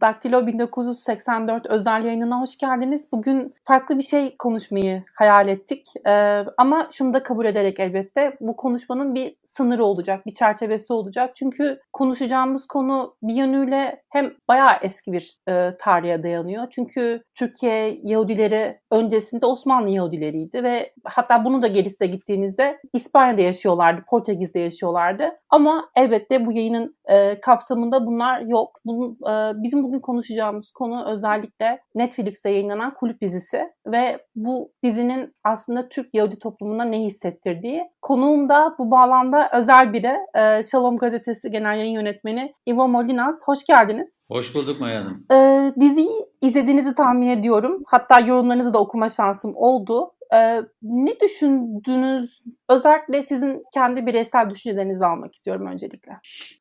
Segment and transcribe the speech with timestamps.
[0.00, 3.12] Daktilo 1984 özel yayınına hoş geldiniz.
[3.12, 5.86] Bugün farklı bir şey konuşmayı hayal ettik.
[6.06, 11.36] Ee, ama şunu da kabul ederek elbette bu konuşmanın bir sınırı olacak, bir çerçevesi olacak.
[11.36, 16.66] Çünkü konuşacağımız konu bir yönüyle hem bayağı eski bir e, tarihe dayanıyor.
[16.70, 24.58] Çünkü Türkiye Yahudileri öncesinde Osmanlı Yahudileriydi ve hatta bunu da gerisine gittiğinizde İspanya'da yaşıyorlardı, Portekiz'de
[24.58, 25.30] yaşıyorlardı.
[25.50, 28.80] Ama elbette bu yayının e, kapsamında bunlar yok.
[28.84, 35.88] Bunun, e, bizim bugün konuşacağımız konu özellikle Netflix'te yayınlanan kulüp dizisi ve bu dizinin aslında
[35.88, 37.82] Türk Yahudi toplumuna ne hissettirdiği.
[38.02, 40.16] Konuğum da bu bağlamda özel biri.
[40.34, 43.40] E, Shalom Gazetesi Genel Yayın Yönetmeni Ivo Molinas.
[43.44, 44.22] Hoş geldiniz.
[44.30, 45.26] Hoş bulduk Maya Hanım.
[45.32, 47.82] E, diziyi izlediğinizi tahmin ediyorum.
[47.86, 50.12] Hatta yorumlarınızı da okuma şansım oldu.
[50.34, 52.42] Ee, ne düşündünüz?
[52.70, 56.12] Özellikle sizin kendi bireysel düşüncelerinizi almak istiyorum öncelikle.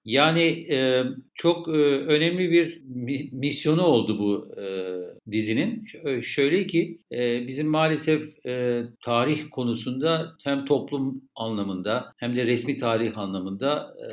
[0.06, 1.04] Yani e,
[1.36, 2.82] çok e, önemli bir
[3.32, 4.66] misyonu oldu bu e,
[5.32, 5.86] dizinin.
[5.86, 12.78] Ş- şöyle ki e, bizim maalesef e, tarih konusunda hem toplum anlamında hem de resmi
[12.78, 14.10] tarih anlamında e,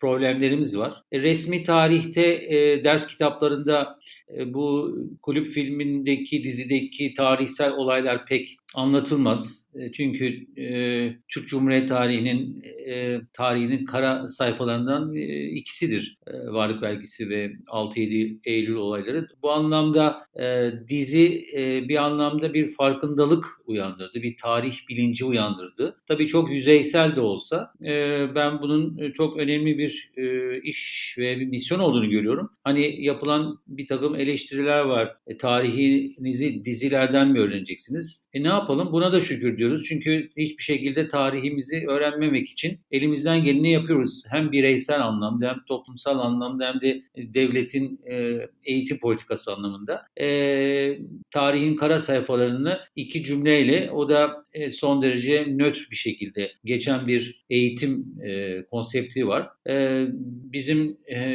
[0.00, 1.02] problemlerimiz var.
[1.12, 3.98] E, resmi tarihte e, ders kitaplarında
[4.38, 9.68] e, bu kulüp filmindeki dizideki tarihsel olaylar pek anlatılmaz.
[9.74, 16.18] E, çünkü e, Türk Cumhuriyet tarihinin e, tarihinin kara sayfalarından e, ikisidir.
[16.26, 19.28] E, varlık vergisi ve 6-7 Eylül olayları.
[19.42, 25.96] Bu anlamda e, dizi e, bir anlamda bir farkındalık uyandırdı, bir tarih bilinci uyandırdı.
[26.06, 31.46] Tabii çok yüzeysel de olsa e, ben bunun çok önemli bir e, iş ve bir
[31.46, 32.50] misyon olduğunu görüyorum.
[32.64, 35.16] Hani yapılan bir takım eleştiriler var.
[35.26, 38.26] E, tarihinizi dizilerden mi öğreneceksiniz?
[38.32, 38.92] E ne yapalım?
[38.92, 39.84] Buna da şükür diyoruz.
[39.88, 44.22] Çünkü hiçbir şekilde tarihimizi öğrenmemek için elimizden geleni yapıyoruz.
[44.28, 50.06] Hem bireysel anlamda hem toplumsal anlamda hem de devletin e, eğitim politikası anlamında.
[50.20, 50.98] E,
[51.30, 57.44] tarihin kara sayfalarını iki cümleyle o da e, son derece nötr bir şekilde geçen bir
[57.50, 59.48] eğitim e, konsepti var.
[59.68, 60.06] E,
[60.52, 61.34] bizim e,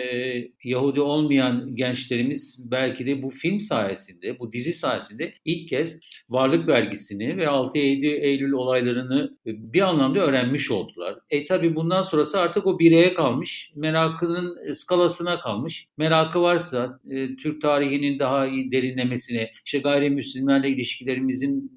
[0.64, 6.00] Yahudi olmayan gençlerimiz belki de bu film sayesinde, bu dizi sayesinde ilk kez
[6.30, 11.16] varlık vergisini ve 6-7 Eylül olaylarını bir anlamda öğrenmiş oldular.
[11.30, 15.88] E tabi bundan sonrası artık o bireye kalmış, merakının skalasına kalmış.
[15.98, 21.72] Merakı varsa e, Türk tarihinin daha derinlemesine, işte gayrimüslimlerle ilişkilerimizin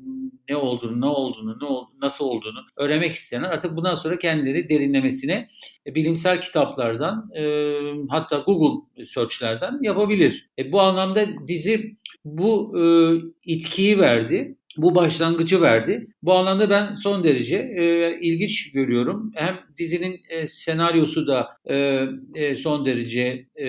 [0.48, 5.48] ne olduğunu, ne olduğunu, ne oldu, nasıl olduğunu öğrenmek isteyenler artık bundan sonra kendileri derinlemesine
[5.86, 7.74] e, bilimsel kitaplardan e,
[8.08, 10.50] hatta Google searchlerden yapabilir.
[10.58, 12.84] E, bu anlamda dizi bu e,
[13.44, 16.06] itkiyi verdi bu başlangıcı verdi.
[16.22, 19.32] Bu anlamda ben son derece e, ilginç görüyorum.
[19.34, 23.68] Hem dizinin e, senaryosu da e, e, son derece e,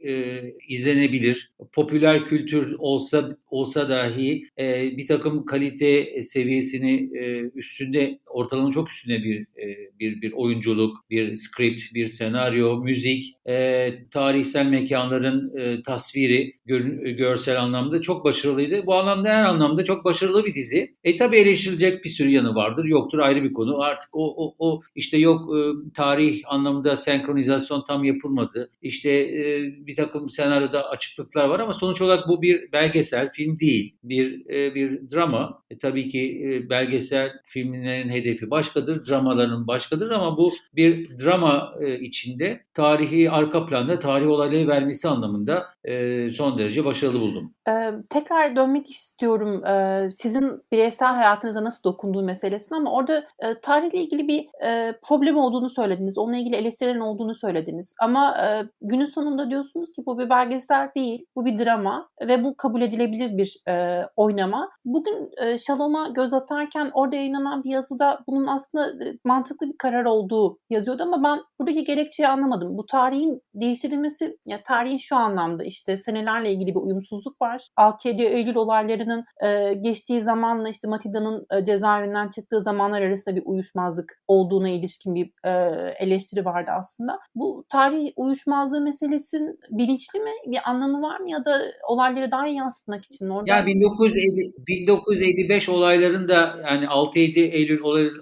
[0.00, 1.52] e, izlenebilir.
[1.72, 9.22] Popüler kültür olsa olsa dahi e, bir takım kalite seviyesini e, üstünde, ortalama çok üstünde
[9.22, 16.52] bir e, bir bir oyunculuk, bir script, bir senaryo, müzik, e, tarihsel mekanların e, tasviri,
[16.66, 16.80] gör,
[17.10, 18.86] görsel anlamda çok başarılıydı.
[18.86, 20.94] Bu anlamda her anlamda çok başarılı bir dizi.
[21.04, 22.84] E tabi eleştirilecek bir sürü yanı vardır.
[22.84, 23.80] Yoktur ayrı bir konu.
[23.80, 25.60] Artık o, o, o işte yok e,
[25.94, 28.70] tarih anlamında senkronizasyon tam yapılmadı.
[28.82, 33.96] İşte e, bir takım senaryoda açıklıklar var ama sonuç olarak bu bir belgesel film değil.
[34.04, 35.62] Bir e, bir drama.
[35.70, 39.06] E, tabii ki e, belgesel filmlerin hedefi başkadır.
[39.06, 45.64] Dramaların başkadır ama bu bir drama e, içinde tarihi arka planda tarih olayları vermesi anlamında
[45.84, 47.54] e, son derece başarılı buldum.
[47.68, 53.98] Ee, tekrar dönmek istiyorum e, sizin bireysel hayatınıza nasıl dokunduğu meselesine ama orada e, tarihle
[53.98, 56.18] ilgili bir e, problem olduğunu söylediniz.
[56.18, 57.94] Onunla ilgili eleştirilerin olduğunu söylediniz.
[58.00, 62.56] Ama e, günün sonunda diyorsunuz ki bu bir belgesel değil, bu bir drama ve bu
[62.56, 64.70] kabul edilebilir bir e, oynama.
[64.84, 70.04] Bugün e, Shalom'a göz atarken orada yayınlanan bir yazıda bunun aslında e, mantıklı bir karar
[70.04, 72.78] olduğu yazıyordu ama ben buradaki gerekçeyi anlamadım.
[72.78, 77.66] Bu tarihin değiştirilmesi, ya tarihin şu anlamda işte senelerle ilgili bir uyumsuzluk var.
[77.78, 84.22] 6-7 Eylül olaylarının e, geçtiği zamanla işte Matilda'nın e, cezaevinden çıktığı zamanlar arasında bir uyuşmazlık
[84.28, 85.50] olduğuna ilişkin bir e,
[85.98, 87.18] eleştiri vardı aslında.
[87.34, 90.30] Bu tarih uyuşmazlığı meselesinin bilinçli mi?
[90.46, 93.54] Bir anlamı var mı ya da olayları daha iyi yansıtmak için orada?
[93.54, 97.80] Ya 1950, 1955 olaylarında yani 6-7 Eylül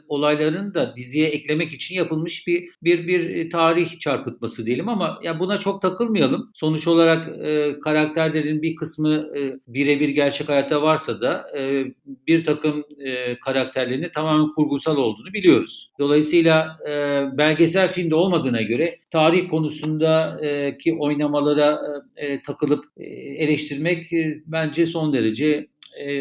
[0.09, 5.59] olaylarını da diziye eklemek için yapılmış bir bir bir tarih çarpıtması diyelim ama ya buna
[5.59, 6.51] çok takılmayalım.
[6.55, 11.85] Sonuç olarak e, karakterlerin bir kısmı e, birebir gerçek hayatta varsa da e,
[12.27, 15.91] bir takım e, karakterlerinin tamamen kurgusal olduğunu biliyoruz.
[15.99, 21.81] Dolayısıyla e, belgesel filmde olmadığına göre tarih konusundaki oynamalara
[22.17, 23.05] e, takılıp e,
[23.45, 25.67] eleştirmek e, bence son derece
[26.05, 26.13] e,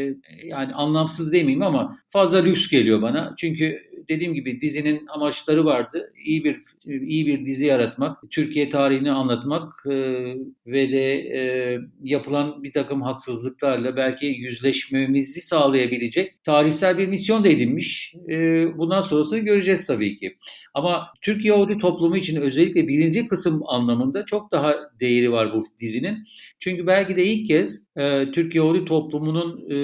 [0.44, 3.34] yani anlamsız demeyeyim ama fazla lüks geliyor bana.
[3.38, 6.10] Çünkü dediğim gibi dizinin amaçları vardı.
[6.26, 9.94] İyi bir iyi bir dizi yaratmak, Türkiye tarihini anlatmak e,
[10.68, 11.42] ve de e,
[12.04, 18.16] yapılan bir takım haksızlıklarla belki yüzleşmemizi sağlayabilecek tarihsel bir misyon da edinmiş.
[18.30, 18.38] E,
[18.78, 20.38] bundan sonrasını göreceğiz tabii ki.
[20.74, 26.18] Ama Türk Yahudi toplumu için özellikle birinci kısım anlamında çok daha değeri var bu dizinin.
[26.60, 29.78] Çünkü belki de ilk kez e, Türk Yahudi toplumunun e,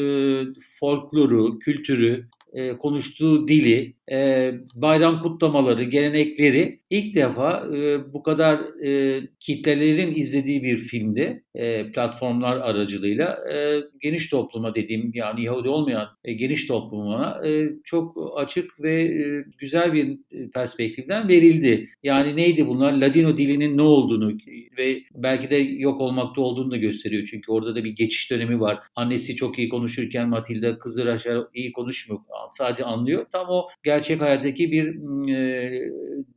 [0.79, 9.21] folkloru, kültürü, e, konuştuğu dili, e, bayram kutlamaları, gelenekleri ilk defa e, bu kadar e,
[9.39, 16.33] kitlelerin izlediği bir filmde e, platformlar aracılığıyla e, geniş topluma dediğim yani Yahudi olmayan e,
[16.33, 20.17] geniş toplumuna e, çok açık ve e, güzel bir
[20.53, 21.89] perspektiften verildi.
[22.03, 22.93] Yani neydi bunlar?
[22.93, 24.37] Ladino dilinin ne olduğunu
[24.77, 27.27] ve belki de yok olmakta olduğunu da gösteriyor.
[27.31, 28.79] Çünkü orada da bir geçiş dönemi var.
[28.95, 32.21] Annesi çok iyi konuşurken Matilda kızı Raşel iyi konuşmuyor.
[32.51, 33.25] Sadece anlıyor.
[33.31, 34.87] Tam o gerçek hayattaki bir
[35.29, 35.71] e,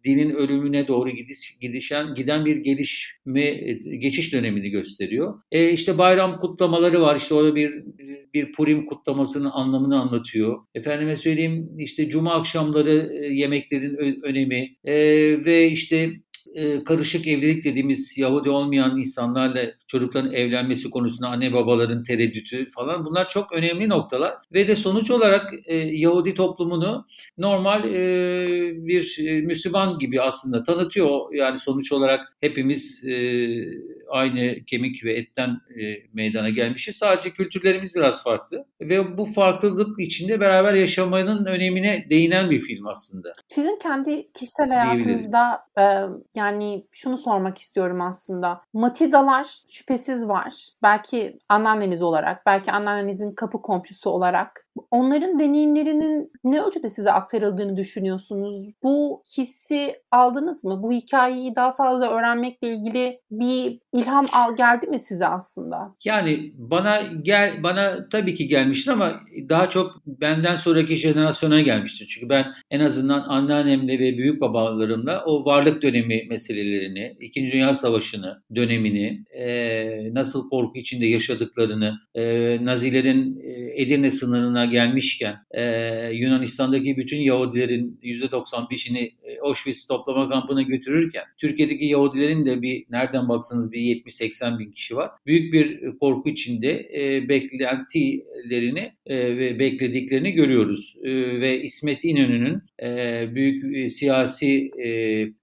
[0.05, 3.51] dinin ölümüne doğru gidiş, gidişen giden bir gelişme
[3.99, 5.41] geçiş dönemini gösteriyor.
[5.53, 7.17] E, işte bayram kutlamaları var.
[7.17, 7.85] İşte orada bir
[8.35, 10.59] bir Purim kutlamasının anlamını anlatıyor.
[10.75, 14.95] Efendime söyleyeyim işte cuma akşamları yemeklerin önemi e,
[15.45, 16.11] ve işte
[16.59, 23.29] e, karışık evlilik dediğimiz Yahudi olmayan insanlarla çocukların evlenmesi konusunda anne babaların tereddütü falan bunlar
[23.29, 27.07] çok önemli noktalar ve de sonuç olarak e, Yahudi toplumunu
[27.39, 27.97] normal e,
[28.87, 31.35] bir Müslüman gibi aslında tanıtıyor.
[31.35, 33.05] Yani sonuç olarak hepimiz
[34.11, 35.83] aynı kemik ve etten e,
[36.13, 36.97] meydana gelmişiz.
[36.97, 43.35] Sadece kültürlerimiz biraz farklı ve bu farklılık içinde beraber yaşamanın önemine değinen bir film aslında.
[43.49, 45.83] Sizin kendi kişisel hayatınızda e,
[46.35, 48.61] yani şunu sormak istiyorum aslında.
[48.73, 50.69] Matidalar şüphesiz var.
[50.83, 58.67] Belki anneanneniz olarak, belki anneannenizin kapı komşusu olarak onların deneyimlerinin ne ölçüde size aktarıldığını düşünüyorsunuz?
[58.83, 60.83] Bu hissi aldınız mı?
[60.83, 65.95] Bu hikayeyi daha fazla öğrenmekle ilgili bir ilham al geldi mi size aslında?
[66.05, 72.07] Yani bana gel bana tabii ki gelmiştir ama daha çok benden sonraki jenerasyona gelmiştir.
[72.07, 78.43] Çünkü ben en azından anneannemle ve büyük babalarımla o varlık dönemi meselelerini, İkinci Dünya Savaşı'nı,
[78.55, 85.63] dönemini, e, nasıl korku içinde yaşadıklarını, e, Nazilerin e, Edirne sınırına gelmişken e,
[86.13, 93.73] Yunanistan'daki bütün Yahudilerin %95'ini e, Auschwitz toplama kampına götürürken Türkiye'deki Yahudilerin de bir nereden baksanız
[93.73, 95.11] bir 70-80 bin kişi var.
[95.27, 100.97] Büyük bir korku içinde e, beklentilerini e, ve beklediklerini görüyoruz.
[101.03, 101.11] E,
[101.41, 104.89] ve İsmet İnönü'nün e, büyük e, siyasi e,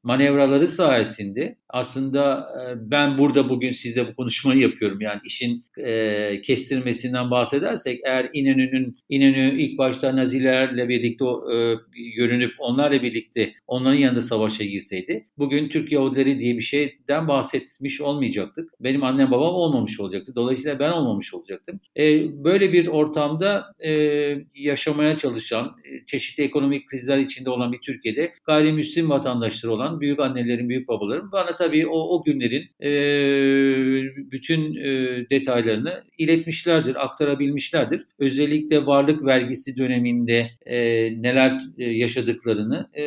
[0.03, 5.01] manevraları sayesinde aslında e, ben burada bugün sizle bu konuşmayı yapıyorum.
[5.01, 11.75] Yani işin e, kestirmesinden bahsedersek eğer İnönü'nün İnönü ilk başta Nazilerle birlikte e,
[12.15, 18.69] görünüp onlarla birlikte onların yanında savaşa girseydi bugün Türk Yahudileri diye bir şeyden bahsetmiş olmayacaktık.
[18.79, 20.35] Benim annem babam olmamış olacaktı.
[20.35, 21.79] Dolayısıyla ben olmamış olacaktım.
[21.97, 22.03] E,
[22.43, 23.91] böyle bir ortamda e,
[24.55, 30.69] yaşamaya çalışan, e, çeşitli ekonomik krizler içinde olan bir Türkiye'de gayrimüslim vatandaşları olan büyük annelerin,
[30.69, 32.91] büyük babaların bana tabii o, o günlerin e,
[34.31, 34.89] bütün e,
[35.29, 38.05] detaylarını iletmişlerdir, aktarabilmişlerdir.
[38.19, 40.77] Özellikle varlık vergisi döneminde e,
[41.21, 43.03] neler e, yaşadıklarını e,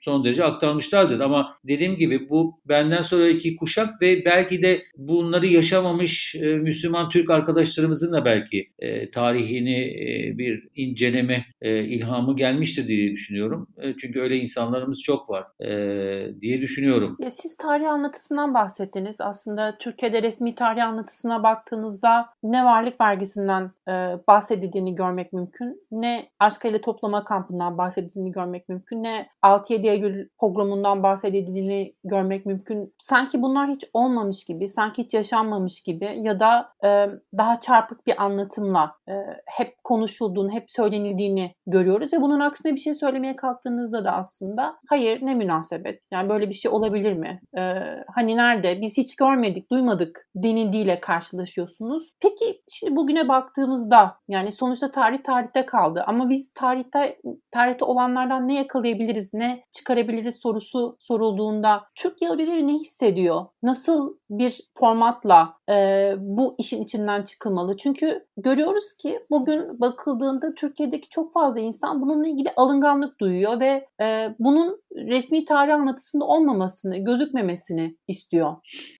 [0.00, 1.20] son derece aktarmışlardır.
[1.20, 7.30] Ama dediğim gibi bu benden sonraki kuşak ve belki de bunları yaşamamış e, Müslüman Türk
[7.30, 13.68] arkadaşlarımızın da belki e, tarihini e, bir inceleme e, ilhamı gelmiştir diye düşünüyorum.
[13.82, 17.16] E, çünkü öyle insanlarımız çok var e, diye düşünüyorum.
[17.20, 19.20] Ya siz tarih anlatısından bahsettiniz.
[19.20, 23.92] Aslında Türkiye'de resmi tarih anlatısına baktığınızda ne varlık vergisinden e,
[24.28, 31.02] bahsedildiğini görmek mümkün, ne aşk ile toplama kampından bahsedildiğini görmek mümkün, ne 6-7 Eylül pogromundan
[31.02, 32.94] bahsedildiğini görmek mümkün.
[32.98, 38.22] Sanki bunlar hiç olmamış gibi, sanki hiç yaşanmamış gibi ya da e, daha çarpık bir
[38.24, 39.12] anlatımla e,
[39.46, 45.22] hep konuşulduğunu, hep söylenildiğini görüyoruz ve bunun aksine bir şey söylemeye kalktığınızda da aslında hayır
[45.22, 46.02] ne münasebet.
[46.12, 47.40] Yani böyle bir şey olabilir mi?
[47.56, 47.73] E,
[48.14, 48.80] hani nerede?
[48.80, 52.14] Biz hiç görmedik, duymadık denildiğiyle karşılaşıyorsunuz.
[52.20, 57.18] Peki şimdi bugüne baktığımızda yani sonuçta tarih tarihte kaldı ama biz tarihte
[57.50, 63.46] tarihte olanlardan ne yakalayabiliriz, ne çıkarabiliriz sorusu sorulduğunda Türk Yahudileri ne hissediyor?
[63.62, 65.74] Nasıl bir formatla e,
[66.18, 67.76] bu işin içinden çıkılmalı.
[67.76, 74.34] Çünkü görüyoruz ki bugün bakıldığında Türkiye'deki çok fazla insan bununla ilgili alınganlık duyuyor ve e,
[74.38, 78.54] bunun resmi tarih anlatısında olmamasını, gözükmemesini istiyor.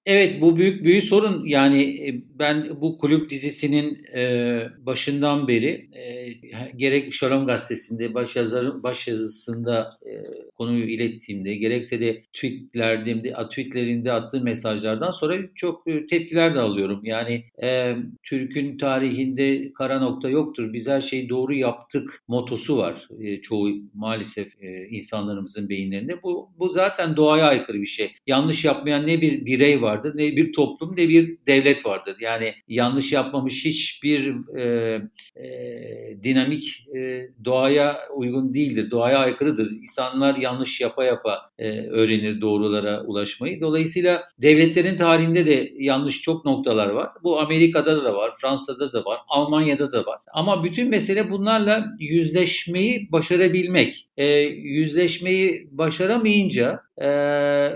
[0.06, 1.44] Evet bu büyük büyük sorun.
[1.46, 6.32] Yani e, ben bu kulüp dizisinin e, başından beri e,
[6.76, 10.12] gerek Şarom gazetesinde baş yazarın baş yazısında e,
[10.54, 15.23] konuyu ilettiğimde gerekse de tweetlerinde tweetlerinde attığı mesajlardan sonra
[15.54, 17.00] çok e, tepkiler de alıyorum.
[17.04, 20.72] Yani e, Türk'ün tarihinde kara nokta yoktur.
[20.72, 23.08] Biz her şeyi doğru yaptık motosu var.
[23.20, 26.22] E, çoğu maalesef e, insanlarımızın beyinlerinde.
[26.22, 28.12] Bu bu zaten doğaya aykırı bir şey.
[28.26, 32.16] Yanlış yapmayan ne bir birey vardır, ne bir toplum, ne bir devlet vardır.
[32.20, 35.00] Yani yanlış yapmamış hiçbir e,
[35.36, 38.90] e, dinamik e, doğaya uygun değildir.
[38.90, 39.70] Doğaya aykırıdır.
[39.70, 43.60] İnsanlar yanlış yapa yapa e, öğrenir doğrulara ulaşmayı.
[43.60, 47.08] Dolayısıyla devletlerin tarihinde de yanlış çok noktalar var.
[47.22, 50.18] Bu Amerika'da da var, Fransa'da da var, Almanya'da da var.
[50.32, 54.08] Ama bütün mesele bunlarla yüzleşmeyi başarabilmek.
[54.16, 57.08] E, yüzleşmeyi başaramayınca e,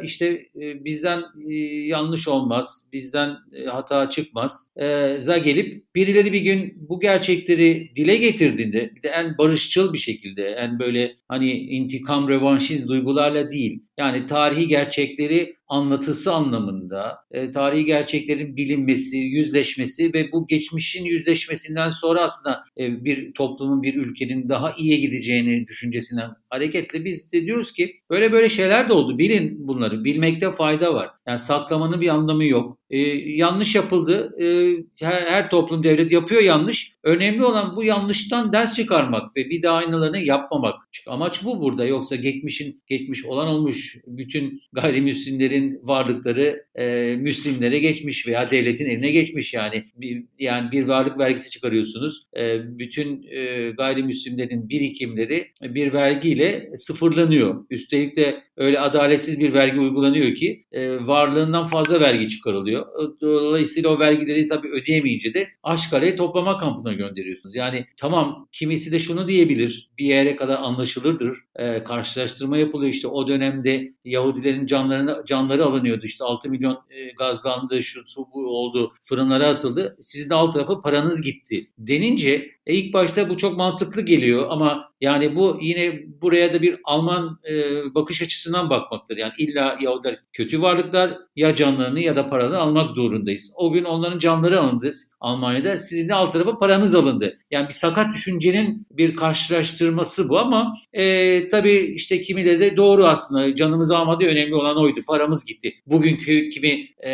[0.03, 0.27] işte
[0.63, 1.55] e, bizden e,
[1.87, 4.71] yanlış olmaz, bizden e, hata çıkmaz.
[4.77, 9.99] E, za gelip birileri bir gün bu gerçekleri dile getirdiğinde bir de en barışçıl bir
[9.99, 13.83] şekilde en böyle hani intikam revanşist duygularla değil.
[13.99, 22.21] Yani tarihi gerçekleri anlatısı anlamında e, tarihi gerçeklerin bilinmesi, yüzleşmesi ve bu geçmişin yüzleşmesinden sonra
[22.21, 27.93] aslında e, bir toplumun, bir ülkenin daha iyi gideceğini düşüncesinden hareketle biz de diyoruz ki
[28.11, 29.19] böyle böyle şeyler de oldu.
[29.19, 30.05] Bilin bunları.
[30.05, 31.11] Bilmekte fayda var.
[31.27, 32.79] Yani saklamanın bir anlamı yok.
[32.91, 32.99] Ee,
[33.37, 34.35] yanlış yapıldı.
[34.41, 34.77] Ee,
[35.07, 36.95] her, her toplum devlet yapıyor yanlış.
[37.05, 40.75] Önemli olan bu yanlıştan ders çıkarmak ve bir daha aynılarını yapmamak.
[40.93, 41.85] Çünkü amaç bu burada.
[41.85, 43.97] Yoksa geçmişin geçmiş olan olmuş.
[44.07, 49.85] Bütün gayrimüslimlerin varlıkları e, Müslimlere geçmiş veya devletin eline geçmiş yani.
[49.97, 52.27] Bir, yani bir varlık vergisi çıkarıyorsunuz.
[52.37, 56.38] E, bütün e, gayrimüslimlerin birikimleri bir vergiyle
[56.77, 57.65] sıfırlanıyor.
[57.71, 62.87] Üstelik de öyle adaletsiz bir vergi uygulanıyor ki e, varlığından fazla vergi çıkarılıyor.
[63.21, 67.55] Dolayısıyla o vergileri tabii ödeyemeyince de Aşkale'ye toplama kampına gönderiyorsunuz.
[67.55, 71.39] Yani tamam kimisi de şunu diyebilir bir yere kadar anlaşılırdır.
[71.57, 76.05] E, karşılaştırma yapılıyor işte o dönemde Yahudilerin canlarını canları alınıyordu.
[76.05, 78.03] İşte 6 milyon e, gazlandı, şu
[78.35, 79.97] bu oldu, fırınlara atıldı.
[80.01, 84.93] Sizin de alt tarafı paranız gitti denince e ilk başta bu çok mantıklı geliyor ama
[85.01, 87.55] yani bu yine buraya da bir Alman e,
[87.95, 89.17] bakış açısından bakmaktır.
[89.17, 93.53] Yani illa Yahudiler kötü varlıklar ya canlarını ya da paralarını almak zorundayız.
[93.55, 94.91] O gün onların canları alındı
[95.21, 95.79] Almanya'da.
[95.79, 97.39] Sizin de alt tarafı paranız alındı.
[97.51, 103.55] Yani bir sakat düşüncenin bir karşılaştırması bu ama e, tabii işte kimileri de doğru aslında.
[103.55, 105.01] Canımız almadı önemli olan oydu.
[105.09, 105.75] Paramız gitti.
[105.87, 107.13] Bugünkü kimi e,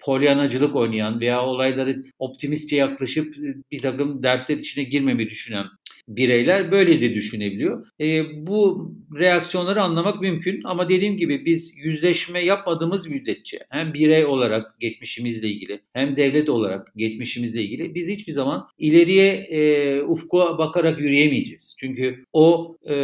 [0.00, 3.36] polyanacılık oynayan veya olayları optimistçe yaklaşıp
[3.72, 5.66] bir takım dertler içine girmemeyi düşünen
[6.16, 7.86] bireyler böyle de düşünebiliyor.
[8.00, 14.80] E, bu reaksiyonları anlamak mümkün ama dediğim gibi biz yüzleşme yapmadığımız müddetçe hem birey olarak
[14.80, 21.76] geçmişimizle ilgili hem devlet olarak geçmişimizle ilgili biz hiçbir zaman ileriye e, ufka bakarak yürüyemeyeceğiz.
[21.78, 22.94] Çünkü o e,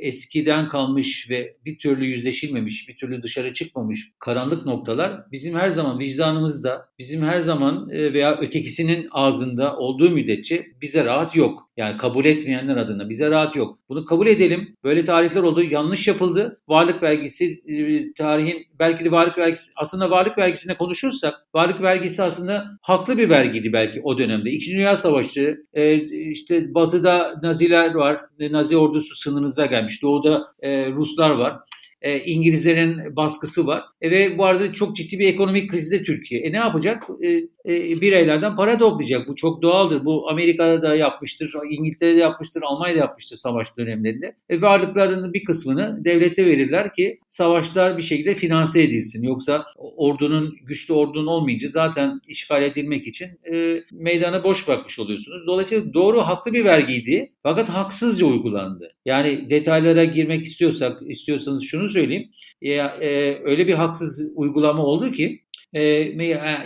[0.00, 5.98] eskiden kalmış ve bir türlü yüzleşilmemiş, bir türlü dışarı çıkmamış karanlık noktalar bizim her zaman
[5.98, 11.67] vicdanımızda, bizim her zaman e, veya ötekisinin ağzında olduğu müddetçe bize rahat yok.
[11.78, 13.78] Yani kabul etmeyenler adına bize rahat yok.
[13.88, 14.76] Bunu kabul edelim.
[14.84, 15.62] Böyle tarihler oldu.
[15.62, 16.60] Yanlış yapıldı.
[16.68, 22.66] Varlık vergisi e, tarihin belki de varlık vergisi aslında varlık vergisine konuşursak varlık vergisi aslında
[22.82, 24.50] haklı bir vergiydi belki o dönemde.
[24.50, 25.94] İkinci Dünya Savaşı e,
[26.30, 28.20] işte batıda Naziler var.
[28.40, 30.02] Nazi ordusu sınırınıza gelmiş.
[30.02, 31.58] Doğuda e, Ruslar var
[32.02, 33.82] e, İngilizlerin baskısı var.
[34.00, 36.40] E, ve bu arada çok ciddi bir ekonomik krizde Türkiye.
[36.40, 37.04] E ne yapacak?
[37.24, 39.28] E, e, bireylerden para toplayacak.
[39.28, 40.04] Bu çok doğaldır.
[40.04, 44.36] Bu Amerika'da da yapmıştır, İngiltere'de yapmıştır, Almanya'da yapmıştır savaş dönemlerinde.
[44.48, 49.22] E, varlıklarının bir kısmını devlete verirler ki savaşlar bir şekilde finanse edilsin.
[49.22, 55.46] Yoksa ordunun, güçlü ordunun olmayınca zaten işgal edilmek için e, meydanı boş bırakmış oluyorsunuz.
[55.46, 58.92] Dolayısıyla doğru haklı bir vergiydi fakat haksızca uygulandı.
[59.04, 62.30] Yani detaylara girmek istiyorsak, istiyorsanız şunu söyleyeyim.
[62.62, 65.47] Ya, e, öyle bir haksız uygulama oldu ki e,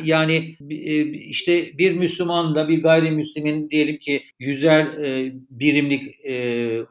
[0.04, 6.34] yani e, işte bir Müslümanla bir gayrimüslimin diyelim ki yüzer e, birimlik e,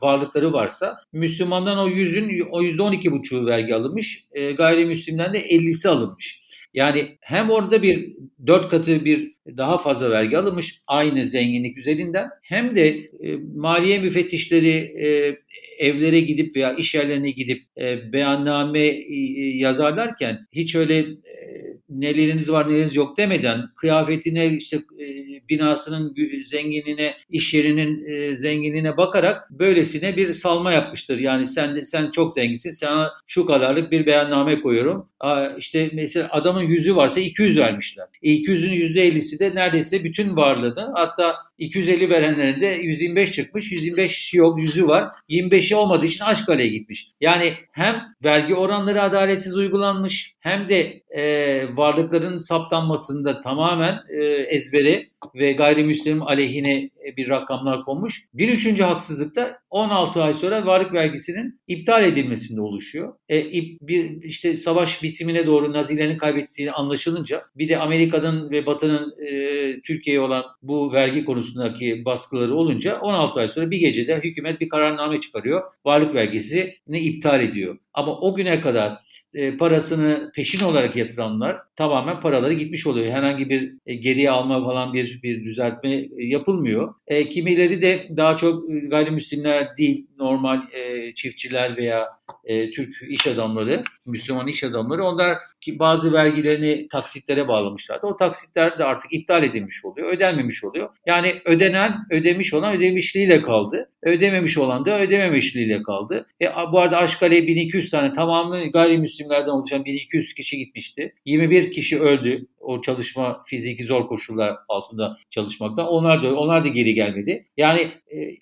[0.02, 5.40] varlıkları varsa Müslümandan o yüzün o yüzde on iki buçuğu vergi alınmış, e, gayrimüslimden de
[5.40, 6.42] ellisi alınmış.
[6.74, 8.14] Yani hem orada bir
[8.48, 14.70] dört katı bir daha fazla vergi alınmış aynı zenginlik üzerinden hem de e, maliye müfettişleri
[15.00, 15.38] e,
[15.80, 19.16] evlere gidip veya iş yerlerine gidip e, beyanname e,
[19.58, 21.52] yazarlarken hiç öyle e,
[21.90, 25.06] neleriniz var neleriniz yok demeden kıyafetine işte e,
[25.50, 31.20] binasının zenginliğine iş yerinin e, zenginliğine bakarak böylesine bir salma yapmıştır.
[31.20, 35.10] Yani sen sen çok zenginsin sana şu kadarlık bir beyanname koyuyorum.
[35.20, 38.06] Aa, işte mesela adamın yüzü varsa 200 vermişler.
[38.24, 43.72] E, 200'ün %50'si de neredeyse bütün varlığını hatta 250 verenlerin de 125 çıkmış.
[43.72, 45.12] 125 yok, yüzü var.
[45.30, 47.08] 25'i olmadığı için Aşkale'ye gitmiş.
[47.22, 55.52] Yani hem vergi oranları adaletsiz uygulanmış hem de e, varlıkların saptanmasında tamamen e, ezbere ve
[55.52, 58.24] gayrimüslim aleyhine bir rakamlar konmuş.
[58.34, 63.14] Bir üçüncü haksızlık da 16 ay sonra varlık vergisinin iptal edilmesinde oluşuyor.
[63.30, 63.52] E,
[63.82, 70.22] bir işte savaş bitimine doğru Nazilerin kaybettiğini anlaşılınca bir de Amerika'nın ve Batı'nın e, Türkiye'ye
[70.22, 75.62] olan bu vergi konusundaki baskıları olunca 16 ay sonra bir gecede hükümet bir kararname çıkarıyor.
[75.86, 77.78] Varlık vergisini iptal ediyor.
[77.94, 78.98] Ama o güne kadar
[79.34, 83.14] e, parasını peşin olarak yatıranlar tamamen paraları gitmiş oluyor.
[83.14, 86.94] Herhangi bir e, geriye alma falan bir bir düzeltme e, yapılmıyor.
[87.08, 92.08] E, kimileri de daha çok e, gayrimüslimler değil, normal e, çiftçiler veya
[92.44, 98.08] e, Türk iş adamları, Müslüman iş adamları onlar ki bazı vergilerini taksitlere bağlamışlardı.
[98.08, 100.90] O taksitler de artık iptal edilmiş oluyor, ödenmemiş oluyor.
[101.06, 103.90] Yani ödenen, ödemiş olan ödemişliğiyle kaldı.
[104.04, 106.28] Ödememiş olan da ödememişliğiyle kaldı.
[106.42, 111.14] E, bu arada Aşkale 1200 tane tamamı gayrimüslimlerden oluşan 1200 kişi gitmişti.
[111.26, 115.90] 21 kişi öldü o çalışma fiziki zor koşullar altında çalışmakta.
[115.90, 117.46] Onlar da onlar da geri gelmedi.
[117.58, 118.38] Yani e,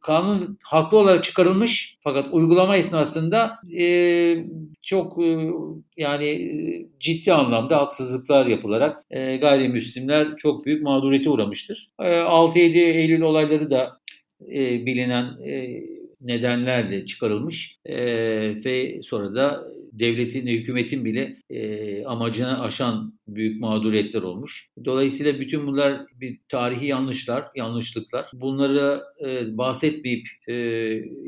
[0.00, 4.36] kanun haklı olarak çıkarılmış fakat uygulama esnasında e,
[4.82, 5.50] çok e,
[5.96, 11.88] yani e, ciddi anlamda haksızlıklar yapılarak e, gayrimüslimler çok büyük mağduriyete uğramıştır.
[12.00, 14.00] E, 6-7 Eylül olayları da
[14.40, 15.82] e, bilinen e,
[16.22, 17.96] nedenlerle çıkarılmış e,
[18.64, 24.68] ve sonra da devletin, hükümetin bile e, amacını aşan büyük mağduriyetler olmuş.
[24.84, 28.26] Dolayısıyla bütün bunlar bir tarihi yanlışlar, yanlışlıklar.
[28.32, 30.54] Bunları e, bahsetmeyip e,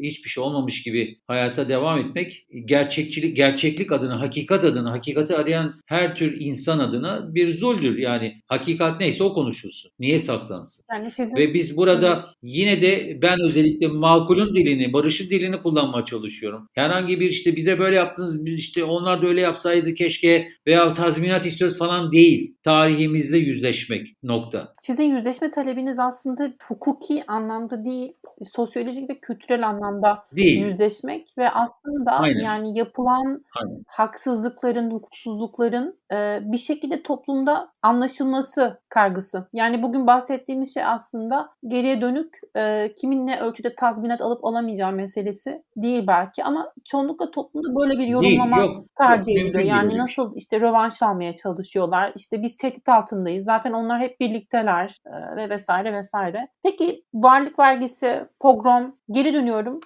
[0.03, 6.17] hiçbir şey olmamış gibi hayata devam etmek gerçekçilik, gerçeklik adına, hakikat adına, hakikati arayan her
[6.17, 7.99] tür insan adına bir zuldür.
[7.99, 9.91] Yani hakikat neyse o konuşulsun.
[9.99, 10.85] Niye saklansın?
[10.93, 11.37] Yani sizin...
[11.37, 16.69] Ve biz burada yine de ben özellikle makulün dilini, barışın dilini kullanmaya çalışıyorum.
[16.73, 21.79] Herhangi bir işte bize böyle yaptınız, işte onlar da öyle yapsaydı keşke veya tazminat istiyoruz
[21.79, 22.55] falan değil.
[22.63, 24.75] Tarihimizle yüzleşmek nokta.
[24.81, 28.13] Sizin yüzleşme talebiniz aslında hukuki anlamda değil,
[28.53, 30.65] sosyolojik ve kültürel anlamda değil.
[30.65, 32.41] yüzleşmek ve aslında Aynen.
[32.41, 33.83] yani yapılan Aynen.
[33.87, 39.49] haksızlıkların, hukuksuzlukların e, bir şekilde toplumda anlaşılması kargısı.
[39.53, 45.63] Yani bugün bahsettiğimiz şey aslında geriye dönük e, kimin ne ölçüde tazminat alıp alamayacağı meselesi
[45.77, 49.65] değil belki ama çoğunlukla toplumda böyle bir yorumlama değil, yok, tercih ediliyor.
[49.65, 49.99] Yani şey.
[49.99, 52.13] nasıl işte rövanş almaya çalışıyorlar.
[52.17, 53.45] İşte biz tehdit altındayız.
[53.45, 54.99] Zaten onlar hep birlikteler
[55.37, 56.49] ve vesaire vesaire.
[56.63, 59.81] Peki varlık vergisi, pogrom geri dönüyorum.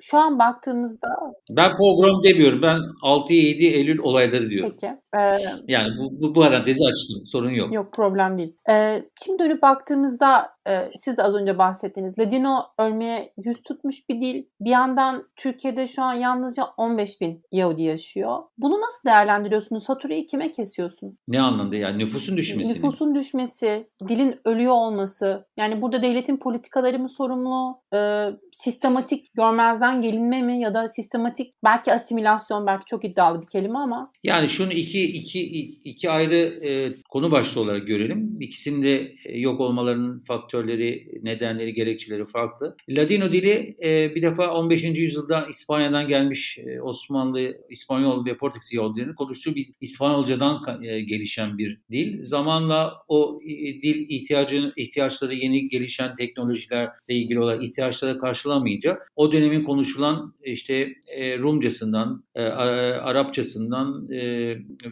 [0.00, 1.08] Şu an baktığımızda
[1.50, 2.62] ben pogrom demiyorum.
[2.62, 3.32] Ben 6-7
[3.64, 4.70] Eylül olayları diyorum.
[4.70, 4.92] Peki.
[5.16, 7.24] Ee, yani bu, bu, bu parantezi açtım.
[7.24, 7.72] Sorun yok.
[7.72, 8.56] Yok problem değil.
[8.70, 14.20] Ee, şimdi dönüp baktığımızda e, siz de az önce bahsettiğiniz Ladino ölmeye yüz tutmuş bir
[14.20, 14.44] dil.
[14.60, 18.38] Bir yandan Türkiye'de şu an yalnızca 15 bin Yahudi yaşıyor.
[18.58, 19.86] Bunu nasıl değerlendiriyorsunuz?
[19.86, 21.14] Faturayı kime kesiyorsunuz?
[21.28, 22.74] Ne anlamda yani nüfusun düşmesi?
[22.74, 25.46] Nüfusun düşmesi, dilin ölüyor olması.
[25.56, 27.80] Yani burada devletin politikaları mı sorumlu?
[27.94, 33.78] E, sistematik görmezden gelinme mi ya da sistematik belki asimilasyon belki çok iddialı bir kelime
[33.78, 34.12] ama.
[34.22, 35.40] Yani şunu iki, iki,
[35.84, 38.36] iki ayrı e, konu başlığı olarak görelim.
[38.40, 42.76] İkisinde e, yok olmalarının faktörleri, nedenleri, gerekçeleri farklı.
[42.88, 44.84] Ladino dili e, bir defa 15.
[44.84, 51.80] yüzyılda İspanya'dan gelmiş e, Osmanlı, İspanyol ve Portekiz Yahudilerinin konuştuğu bir İspanyolcadan e, gelişen bir
[51.90, 52.24] dil.
[52.24, 59.64] Zamanla o e, dil ihtiyacın ihtiyaçları yeni gelişen teknolojilerle ilgili olarak ihtiyaçlara karşılamayınca o dönemin
[59.64, 64.20] konuşulan işte e, Rumcasından, e, Arapçasından e,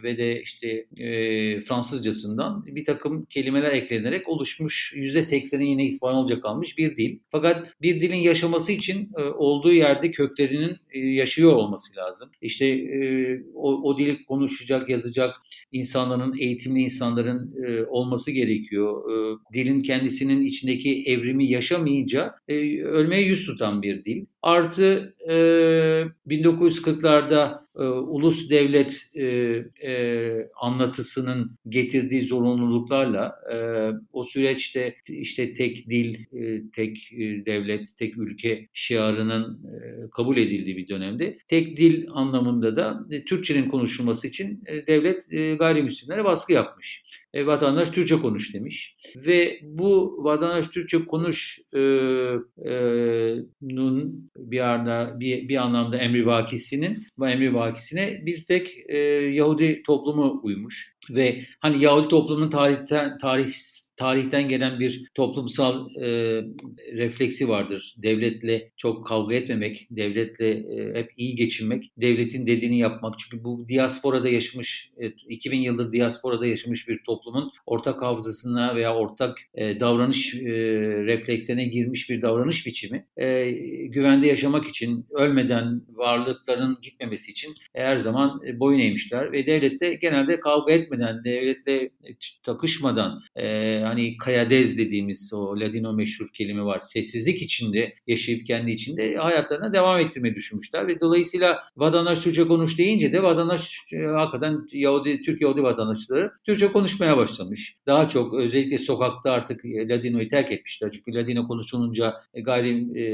[0.03, 0.85] ve de işte
[1.67, 7.19] Fransızcasından bir takım kelimeler eklenerek oluşmuş %80'i yine İspanyolca kalmış bir dil.
[7.29, 12.29] Fakat bir dilin yaşaması için olduğu yerde köklerinin yaşıyor olması lazım.
[12.41, 12.87] İşte
[13.53, 15.35] o, o dili konuşacak, yazacak
[15.71, 17.53] insanların, eğitimli insanların
[17.87, 19.03] olması gerekiyor.
[19.53, 22.35] Dilin kendisinin içindeki evrimi yaşamayınca
[22.83, 24.25] ölmeye yüz tutan bir dil.
[24.41, 25.33] Artı e,
[26.27, 29.25] 1940'larda e, ulus devlet e,
[29.83, 33.57] e, anlatısının getirdiği zorunluluklarla e,
[34.13, 40.77] o süreçte işte tek dil, e, tek e, devlet, tek ülke şiarının e, kabul edildiği
[40.77, 46.53] bir dönemde tek dil anlamında da e, Türkçenin konuşulması için e, devlet e, gayrimüslimlere baskı
[46.53, 47.03] yapmış
[47.35, 48.95] e, vatandaş Türkçe konuş demiş.
[49.15, 52.73] Ve bu vatandaş Türkçe konuş e, e,
[53.61, 58.97] nun bir, arada, bir, bir anlamda emri vakisinin bu emri vakisine bir tek e,
[59.33, 60.95] Yahudi toplumu uymuş.
[61.09, 63.53] Ve hani Yahudi toplumunun tarihten, tarih
[63.97, 66.07] tarihten gelen bir toplumsal e,
[66.93, 67.95] refleksi vardır.
[67.97, 73.19] Devletle çok kavga etmemek, devletle e, hep iyi geçinmek, devletin dediğini yapmak.
[73.19, 79.37] Çünkü bu diasporada yaşamış, e, 2000 yıldır diasporada yaşamış bir toplumun ortak hafızasına veya ortak
[79.53, 80.39] e, davranış e,
[81.05, 83.05] refleksine girmiş bir davranış biçimi.
[83.17, 83.51] E,
[83.87, 90.39] güvende yaşamak için, ölmeden varlıkların gitmemesi için her zaman e, boyun eğmişler ve devlette genelde
[90.39, 91.89] kavga etmeden, devletle
[92.43, 93.45] takışmadan, e,
[93.85, 96.79] hani kayadez dediğimiz o Ladino meşhur kelime var.
[96.79, 103.13] Sessizlik içinde yaşayıp kendi içinde hayatlarına devam ettirmeyi düşünmüşler ve dolayısıyla vatandaş Türkçe konuş deyince
[103.13, 107.77] de vatandaş e, hakikaten Yahudi, Türk Yahudi vatandaşları Türkçe konuşmaya başlamış.
[107.87, 110.91] Daha çok özellikle sokakta artık Ladino'yu terk etmişler.
[110.91, 113.05] Çünkü Ladino konuşulunca e, gayri e,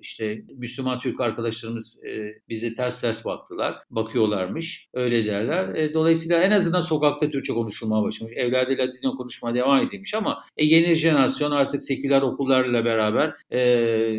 [0.00, 3.78] işte Müslüman Türk arkadaşlarımız e, bize ters ters baktılar.
[3.90, 4.88] Bakıyorlarmış.
[4.94, 5.74] Öyle derler.
[5.74, 8.32] E, dolayısıyla en azından sokakta Türkçe konuşulmaya başlamış.
[8.36, 13.58] Evlerde Ladino konuşmaya devam edilmiş ama e, yeni jenerasyon artık seküler okullarla beraber e,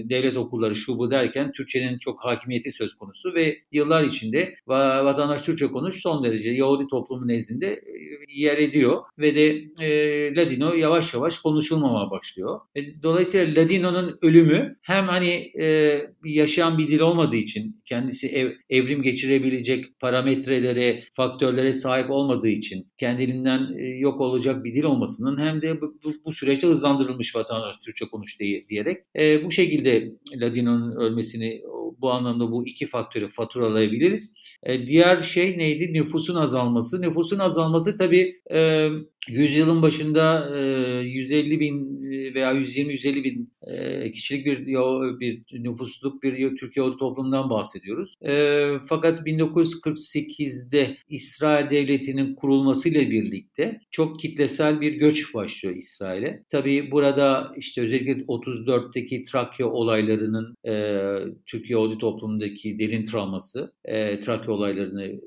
[0.10, 5.67] devlet okulları şu bu derken Türkçenin çok hakimiyeti söz konusu ve yıllar içinde vatandaş Türkçe
[5.67, 7.79] konuş son derece Yahudi toplumu nezdinde e,
[8.27, 9.45] yer ediyor ve de
[9.86, 12.60] e, Ladino yavaş yavaş konuşulmamaya başlıyor.
[12.75, 19.01] E, dolayısıyla Ladino'nun ölümü hem hani e, yaşayan bir dil olmadığı için kendisi ev, evrim
[19.01, 25.82] geçirebilecek parametrelere, faktörlere sahip olmadığı için kendiliğinden e, yok olacak bir dil olmasının hem de
[25.82, 29.04] bu, bu, bu süreçte hızlandırılmış vatandaş Türkçe konuş diye, diyerek.
[29.15, 31.62] E, bu şekilde Ladino'nun ölmesini
[32.02, 34.34] bu anlamda bu iki faktörü faturalayabiliriz.
[34.64, 35.94] E, diğer şey neydi?
[35.94, 37.02] Nüfusun azalması.
[37.02, 38.90] Nüfusun azalması tabii e,
[39.30, 40.58] Yüzyılın başında
[41.04, 42.02] 150 bin
[42.34, 43.54] veya 120-150 bin
[44.12, 44.66] kişilik bir
[45.20, 48.16] bir nüfusluk bir Türkiye toplumundan bahsediyoruz.
[48.90, 56.44] Fakat 1948'de İsrail Devleti'nin kurulmasıyla birlikte çok kitlesel bir göç başlıyor İsrail'e.
[56.50, 60.56] Tabii burada işte özellikle 34'teki Trakya olaylarının
[61.46, 63.73] Türkiye Yahudi toplumundaki derin travması,
[64.25, 65.21] Trakya olaylarını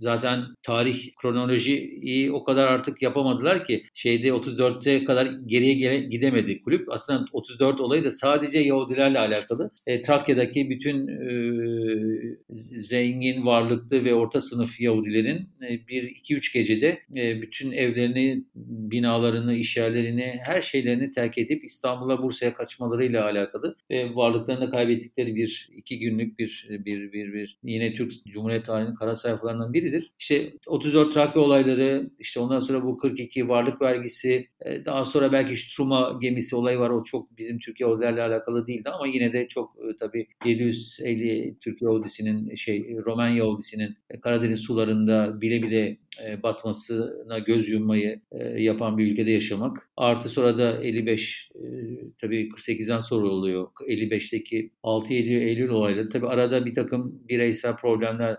[0.00, 6.92] zaten tarih kronolojiyi o kadar artık yapamadılar ki şeyde 34'te kadar geriye gele, gidemedi kulüp.
[6.92, 9.70] Aslında 34 olayı da sadece Yahudilerle alakalı.
[9.86, 11.30] E, Trakya'daki bütün e,
[12.78, 20.62] zengin, varlıklı ve orta sınıf Yahudilerin e, 1-2-3 gecede e, bütün evlerini, binalarını, işyerlerini, her
[20.62, 27.12] şeylerini terk edip İstanbul'a, Bursa'ya kaçmalarıyla alakalı ve varlıklarını kaybettikleri bir iki günlük bir bir
[27.12, 30.12] bir, bir yine Türk Cumhuriyet tarihinin kara sayfalarından biridir.
[30.18, 35.32] İşte 34 Trakya olayları, işte ondan sonra bu 42 ki varlık vergisi, e, daha sonra
[35.32, 36.90] belki Struma gemisi olayı var.
[36.90, 41.90] O çok bizim Türkiye Yahudilerle alakalı değildi ama yine de çok e, tabii 750 Türkiye
[41.90, 45.98] Yahudisinin şey Roman Yahudisinin e, Karadeniz sularında bile bile
[46.42, 48.20] batmasına göz yummayı
[48.56, 49.90] yapan bir ülkede yaşamak.
[49.96, 51.50] Artı sonra da 55
[52.20, 53.68] tabii 48'den sonra oluyor.
[53.88, 56.08] 55'teki 6 Eylül, Eylül olayları.
[56.08, 58.36] Tabii arada bir takım bireysel problemler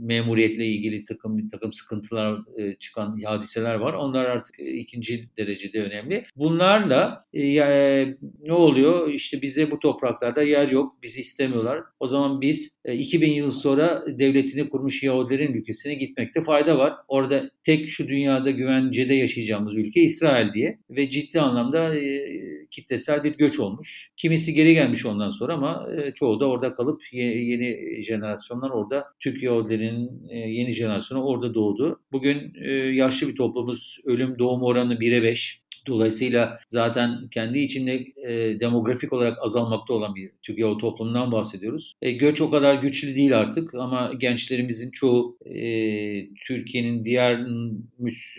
[0.00, 2.40] memuriyetle ilgili takım bir takım sıkıntılar
[2.80, 3.92] çıkan hadiseler var.
[3.92, 6.24] Onlar artık e, ikinci derecede önemli.
[6.36, 9.08] Bunlarla e, e, ne oluyor?
[9.08, 11.80] İşte bize bu topraklarda yer yok, bizi istemiyorlar.
[12.00, 16.92] O zaman biz e, 2000 yıl sonra devletini kurmuş Yahudilerin ülkesine gitmekte fayda var.
[17.08, 22.24] Orada tek şu dünyada güvencede yaşayacağımız ülke İsrail diye ve ciddi anlamda e,
[22.70, 24.10] kitlesel bir göç olmuş.
[24.16, 29.42] Kimisi geri gelmiş ondan sonra ama e, çoğu da orada kalıp yeni, jenerasyonlar orada Türk
[29.42, 32.00] Yahudilerinin e, yeni jenerasyonu orada doğdu.
[32.12, 35.63] Bugün e, yaşlı bir toplumuz ölüm doğum oranı 1'e 5.
[35.86, 41.94] Dolayısıyla zaten kendi içinde e, demografik olarak azalmakta olan bir Türkiye toplumundan bahsediyoruz.
[42.02, 45.64] E, göç o kadar güçlü değil artık ama gençlerimizin çoğu e,
[46.46, 47.46] Türkiye'nin diğer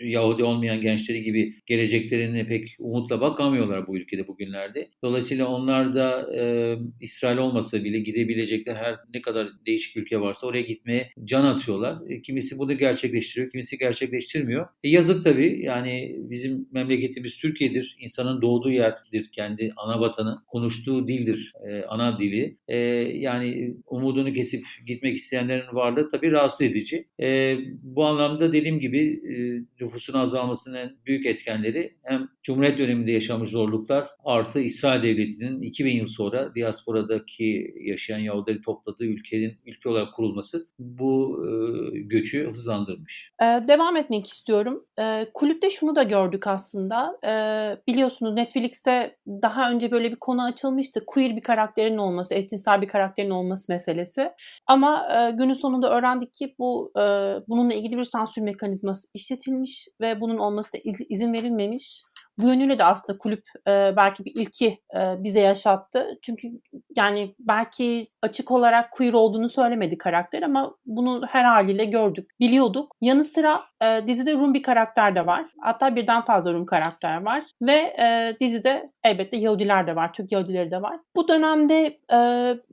[0.02, 4.88] Yahudi olmayan gençleri gibi geleceklerine pek umutla bakamıyorlar bu ülkede bugünlerde.
[5.02, 10.62] Dolayısıyla onlar da e, İsrail olmasa bile gidebilecekler her ne kadar değişik ülke varsa oraya
[10.62, 11.98] gitmeye can atıyorlar.
[12.08, 14.66] E, kimisi bunu gerçekleştiriyor, kimisi gerçekleştirmiyor.
[14.84, 17.96] E, yazık tabii yani bizim memleketimiz Türkiye'dir.
[17.98, 20.38] İnsanın doğduğu yerdir kendi ana vatanı.
[20.46, 22.58] Konuştuğu dildir e, ana dili.
[22.68, 22.76] E,
[23.16, 27.08] yani umudunu kesip gitmek isteyenlerin varlığı tabii rahatsız edici.
[27.20, 29.34] E, bu anlamda dediğim gibi e,
[29.80, 36.54] nüfusun azalmasının büyük etkenleri hem Cumhuriyet döneminde yaşamış zorluklar artı İsrail Devleti'nin 2000 yıl sonra
[36.54, 43.32] diasporadaki yaşayan Yahudileri topladığı ülkenin ülke olarak kurulması bu e, göçü hızlandırmış.
[43.42, 44.86] Ee, devam etmek istiyorum.
[45.00, 47.18] Ee, kulüpte şunu da gördük aslında.
[47.26, 51.02] Ee, biliyorsunuz Netflix'te daha önce böyle bir konu açılmıştı.
[51.06, 54.30] Queer bir karakterin olması, eşcinsel bir karakterin olması meselesi.
[54.66, 57.02] Ama e, günün sonunda öğrendik ki bu e,
[57.48, 62.02] bununla ilgili bir sansür mekanizması işletilmiş ve bunun olmasına izin verilmemiş.
[62.38, 66.18] Bu yönüyle de aslında kulüp e, belki bir ilki e, bize yaşattı.
[66.22, 66.48] Çünkü
[66.96, 72.92] yani belki açık olarak queer olduğunu söylemedi karakter ama bunu her haliyle gördük, biliyorduk.
[73.00, 75.46] Yanı sıra e, dizide Rum bir karakter de var.
[75.60, 77.44] Hatta birden fazla Rum karakter var.
[77.62, 81.00] Ve e, dizide elbette Yahudiler de var, Türk Yahudileri de var.
[81.16, 82.18] Bu dönemde e,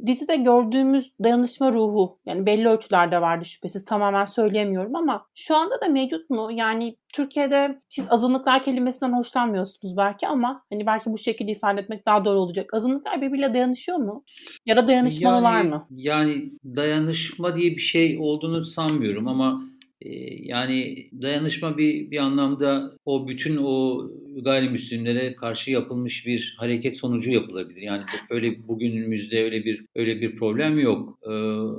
[0.06, 5.88] dizide gördüğümüz dayanışma ruhu yani belli ölçülerde vardı şüphesiz tamamen söyleyemiyorum ama şu anda da
[5.88, 6.50] mevcut mu?
[6.52, 12.26] Yani Türkiye'de siz azınlıklar kelimesinden hoşlanmıyorsunuz belki ama hani belki bu şekilde ifade etmek daha
[12.26, 12.74] doğru olacak.
[12.74, 14.24] Azınlıklar birbiriyle dayanışıyor mu?
[14.66, 15.88] Ya da dayanışmalılar yani, mı?
[15.90, 19.64] Yani dayanışma diye bir şey olduğunu sanmıyorum ama
[20.02, 20.10] e,
[20.48, 24.02] yani dayanışma bir bir anlamda o bütün o
[24.42, 27.82] gayrimüslimlere karşı yapılmış bir hareket sonucu yapılabilir.
[27.82, 31.20] Yani öyle bugünümüzde öyle bir öyle bir problem yok.
[31.24, 31.30] Ee,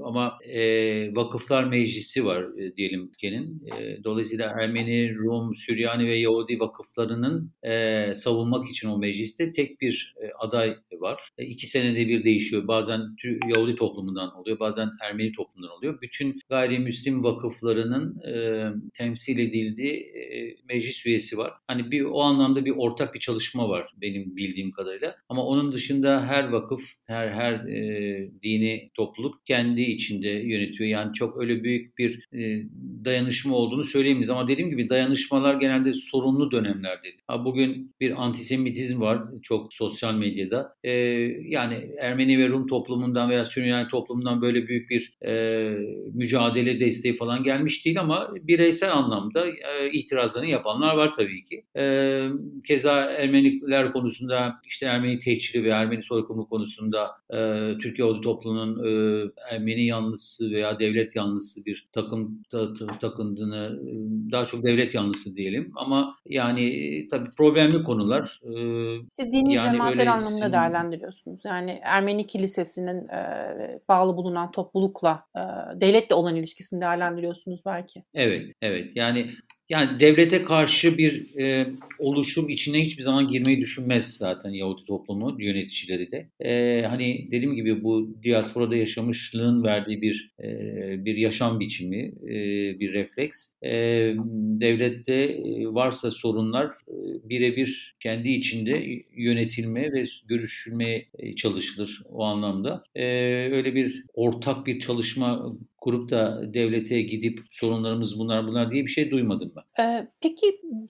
[0.05, 3.63] ama e, vakıflar meclisi var e, diyelim ülkenin.
[3.79, 10.15] E, dolayısıyla Ermeni, Rum, Süryani ve Yahudi vakıflarının e, savunmak için o mecliste tek bir
[10.23, 11.21] e, aday var.
[11.39, 12.69] E, iki senede bir değişiyor.
[12.69, 13.01] Bazen
[13.55, 16.01] Yahudi toplumundan oluyor, bazen Ermeni toplumundan oluyor.
[16.03, 21.53] Bütün gayrimüslim vakıflarının e, temsil edildiği e, meclis üyesi var.
[21.67, 25.17] Hani bir o anlamda anlamda bir ortak bir çalışma var benim bildiğim kadarıyla.
[25.29, 30.91] Ama onun dışında her vakıf, her her e, dini topluluk kendi içinde yönetiyor.
[30.91, 32.65] Yani çok öyle büyük bir e,
[33.05, 34.31] dayanışma olduğunu söyleyemeyiz.
[34.31, 37.17] Ama dediğim gibi dayanışmalar genelde sorunlu dönemlerdeydi.
[37.27, 40.75] Ha, bugün bir antisemitizm var çok sosyal medyada.
[40.85, 40.91] E,
[41.49, 45.35] yani Ermeni ve Rum toplumundan veya Süryani toplumundan böyle büyük bir e,
[46.15, 51.65] mücadele desteği falan gelmiş değil ama bireysel anlamda e, itirazlarını yapanlar var tabii ki.
[51.77, 51.85] E,
[52.67, 57.39] keza Ermeniler konusunda işte Ermeni tehciri ve Ermeni soykırımı konusunda e,
[57.79, 63.93] Türkiye Ordu toplumunun e, Ermeni yanlısı veya devlet yanlısı bir takım ta, ta, takındığını e,
[64.33, 68.41] daha çok devlet yanlısı diyelim ama yani e, tabii problemli konular.
[68.45, 68.53] E,
[69.11, 71.41] Siz dini yani cemaatler anlamında değerlendiriyorsunuz.
[71.45, 75.41] Yani Ermeni kilisesinin e, bağlı bulunan toplulukla e,
[75.81, 78.05] devletle olan ilişkisini değerlendiriyorsunuz belki.
[78.15, 78.91] Evet, evet.
[78.95, 79.31] Yani
[79.69, 81.67] yani devlete karşı bir e,
[81.99, 86.29] oluşum içine hiçbir zaman girmeyi düşünmez zaten Yahudi toplumu yöneticileri de.
[86.41, 90.49] E, hani dediğim gibi bu diasporada yaşamışlığın verdiği bir e,
[91.05, 92.35] bir yaşam biçimi, e,
[92.81, 93.53] bir refleks.
[93.63, 93.71] E,
[94.61, 102.85] devlette e, varsa sorunlar e, birebir kendi içinde yönetilmeye ve görüşülmeye çalışılır o anlamda.
[102.95, 103.05] E,
[103.53, 109.11] öyle bir ortak bir çalışma kurup da devlete gidip sorunlarımız bunlar bunlar diye bir şey
[109.11, 109.85] duymadım ben.
[109.85, 110.47] Ee, peki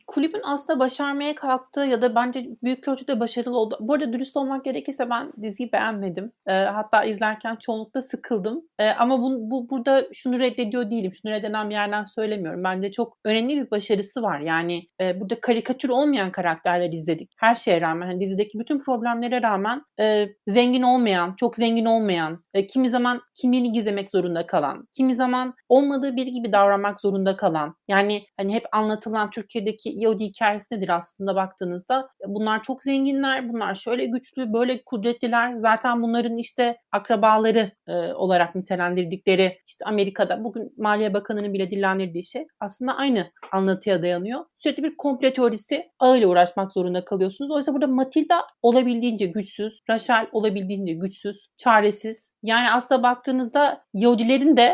[0.06, 3.78] kulübün aslında başarmaya kalktığı ya da bence büyük ölçüde başarılı oldu.
[3.80, 6.32] Bu arada dürüst olmak gerekirse ben diziyi beğenmedim.
[6.46, 8.62] Ee, hatta izlerken çoğunlukla sıkıldım.
[8.78, 11.12] Ee, ama bu, bu burada şunu reddediyor değilim.
[11.12, 12.64] Şunu reddeden bir yerden söylemiyorum.
[12.64, 14.40] Bence çok önemli bir başarısı var.
[14.40, 17.32] Yani e, burada karikatür olmayan karakterler izledik.
[17.38, 22.66] Her şeye rağmen hani dizideki bütün problemlere rağmen e, zengin olmayan, çok zengin olmayan, e,
[22.66, 28.22] kimi zaman kimliğini gizlemek zorunda kalan, kimi zaman olmadığı biri gibi davranmak zorunda kalan yani
[28.36, 34.52] hani hep anlatılan Türkiye'deki Yahudi hikayesi nedir aslında baktığınızda bunlar çok zenginler bunlar şöyle güçlü
[34.52, 41.70] böyle kudretliler zaten bunların işte akrabaları e, olarak nitelendirdikleri işte Amerika'da bugün Maliye Bakanı'nın bile
[41.70, 44.44] dillendirdiği şey aslında aynı anlatıya dayanıyor.
[44.56, 47.50] Sürekli bir komple teorisi ağıyla uğraşmak zorunda kalıyorsunuz.
[47.50, 52.32] Oysa burada Matilda olabildiğince güçsüz, Rachel olabildiğince güçsüz, çaresiz.
[52.42, 54.73] Yani aslında baktığınızda Yahudilerin de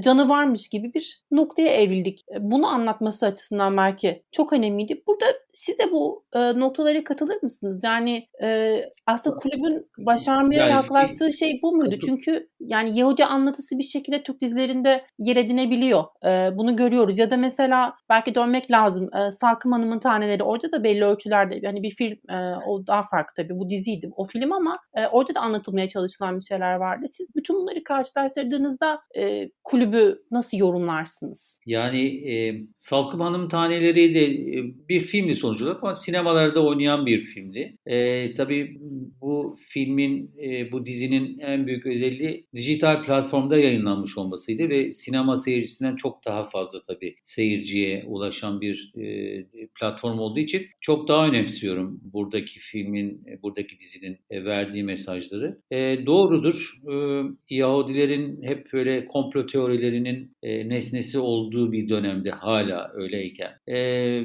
[0.00, 2.20] canı varmış gibi bir noktaya evrildik.
[2.40, 5.02] Bunu anlatması açısından belki çok önemliydi.
[5.06, 7.84] Burada siz de bu e, noktalara katılır mısınız?
[7.84, 11.98] Yani e, aslında kulübün başarmaya yani, yaklaştığı şey bu muydu?
[12.06, 16.04] Çünkü yani Yahudi anlatısı bir şekilde Türk dizilerinde yer edinebiliyor.
[16.26, 17.18] E, bunu görüyoruz.
[17.18, 19.14] Ya da mesela belki dönmek lazım.
[19.14, 23.42] E, Salkım Hanım'ın taneleri orada da belli ölçülerde yani bir film e, o daha farklı
[23.42, 27.06] tabii bu diziydi o film ama e, orada da anlatılmaya çalışılan bir şeyler vardı.
[27.08, 31.60] Siz bütün bunları karşılaştırdığınızda e, kulübü nasıl yorumlarsınız?
[31.66, 34.51] Yani e, Salkım Hanım taneleri de e,
[34.88, 37.76] bir filmdi sonuç olarak ama sinemalarda oynayan bir filmdi.
[37.86, 38.78] E, tabii
[39.20, 45.96] bu filmin, e, bu dizinin en büyük özelliği dijital platformda yayınlanmış olmasıydı ve sinema seyircisinden
[45.96, 52.58] çok daha fazla tabii seyirciye ulaşan bir e, platform olduğu için çok daha önemsiyorum buradaki
[52.58, 55.58] filmin, e, buradaki dizinin e, verdiği mesajları.
[55.70, 63.52] E, doğrudur, e, Yahudilerin hep böyle komplo teorilerinin e, nesnesi olduğu bir dönemde hala öyleyken
[63.68, 63.76] e,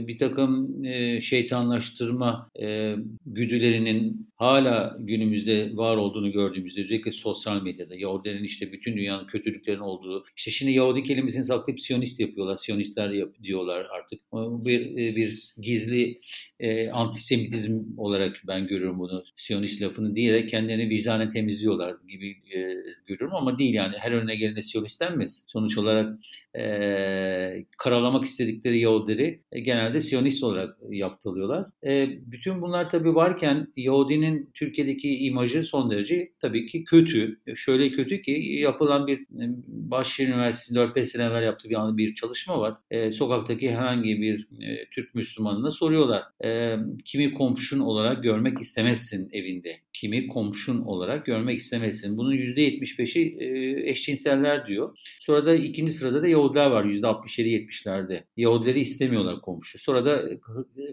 [0.07, 8.43] bir takım e, şeytanlaştırma e, güdülerinin hala günümüzde var olduğunu gördüğümüzde özellikle sosyal medyada Yahudilerin
[8.43, 12.57] işte bütün dünyanın kötülüklerin olduğu işte şimdi Yahudi kelimesini saklayıp Siyonist yapıyorlar.
[12.57, 14.19] Siyonistler yap, diyorlar artık.
[14.65, 16.19] Bir, e, bir gizli
[16.59, 19.23] e, antisemitizm olarak ben görüyorum bunu.
[19.35, 22.59] Siyonist lafını diyerek kendilerini vicdanen temizliyorlar gibi e,
[23.05, 25.45] görüyorum ama değil yani her önüne gelene Siyonist denmez.
[25.47, 26.19] Sonuç olarak
[26.57, 31.65] e, karalamak istedikleri Yahudileri e, genelde Siyonist olarak yaptırıyorlar.
[31.85, 37.39] E, bütün bunlar tabii varken Yahudinin Türkiye'deki imajı son derece tabii ki kötü.
[37.55, 42.59] Şöyle kötü ki yapılan bir e, Bahçeşehir Üniversitesi'nde 4-5 sene evvel yaptığı bir, bir çalışma
[42.59, 42.73] var.
[42.91, 46.23] E, sokaktaki herhangi bir e, Türk Müslümanına soruyorlar.
[46.43, 49.77] E, kimi komşun olarak görmek istemezsin evinde?
[49.93, 52.17] Kimi komşun olarak görmek istemezsin?
[52.17, 54.97] Bunun %75'i e, eşcinseller diyor.
[55.19, 58.23] Sonra da ikinci sırada da Yahudiler var %67-70'lerde.
[58.37, 59.79] Yahudileri istemiyorlar komşu.
[59.79, 60.21] Sonra da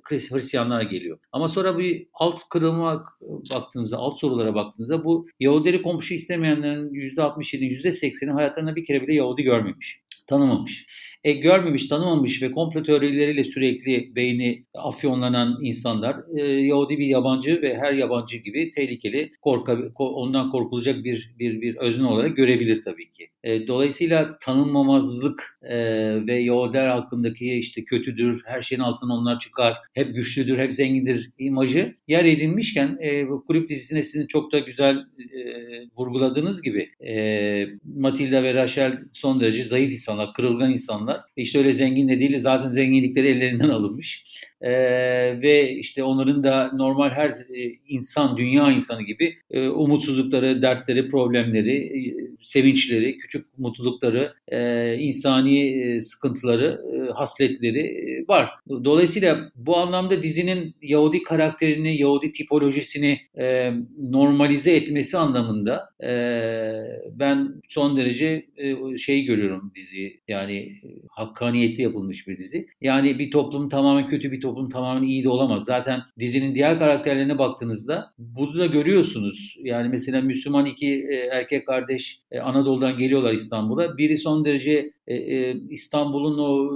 [0.09, 1.18] Hristiyanlar geliyor.
[1.33, 3.05] Ama sonra bir alt kırılma
[3.55, 9.42] baktığınızda, alt sorulara baktığınızda bu Yahudileri komşu istemeyenlerin %67, %80'i hayatlarında bir kere bile Yahudi
[9.42, 10.87] görmemiş, tanımamış
[11.24, 17.79] e, görmemiş, tanımamış ve komplo teorileriyle sürekli beyni afyonlanan insanlar e, Yahudi bir yabancı ve
[17.79, 23.29] her yabancı gibi tehlikeli, korka, ondan korkulacak bir bir bir özne olarak görebilir tabii ki.
[23.44, 25.76] E, dolayısıyla tanınmamazlık e,
[26.26, 31.94] ve Yahudiler hakkındaki işte kötüdür, her şeyin altından onlar çıkar, hep güçlüdür, hep zengindir imajı
[32.09, 35.40] yer edinmişken e, bu kulüp dizisine sizin çok da güzel e,
[35.96, 41.20] vurguladığınız gibi e, Matilda ve Rachel son derece zayıf insanlar, kırılgan insanlar.
[41.37, 44.24] İşte öyle zengin de değil zaten zenginlikleri ellerinden alınmış.
[44.64, 51.09] Ee, ve işte onların da normal her e, insan, dünya insanı gibi e, umutsuzlukları, dertleri,
[51.09, 58.50] problemleri, e, sevinçleri, küçük mutlulukları, e, insani e, sıkıntıları, e, hasletleri e, var.
[58.68, 66.11] Dolayısıyla bu anlamda dizinin Yahudi karakterini, Yahudi tipolojisini e, normalize etmesi anlamında e,
[67.12, 72.66] ben son derece e, şey görüyorum dizi yani e, hakkaniyetli yapılmış bir dizi.
[72.81, 75.64] Yani bir toplum tamamen kötü bir toplum tamamen iyi de olamaz.
[75.64, 79.56] Zaten dizinin diğer karakterlerine baktığınızda bunu da görüyorsunuz.
[79.62, 83.98] Yani mesela Müslüman iki e, erkek kardeş e, Anadolu'dan geliyorlar İstanbul'a.
[83.98, 86.70] Biri son derece e, İstanbul'un o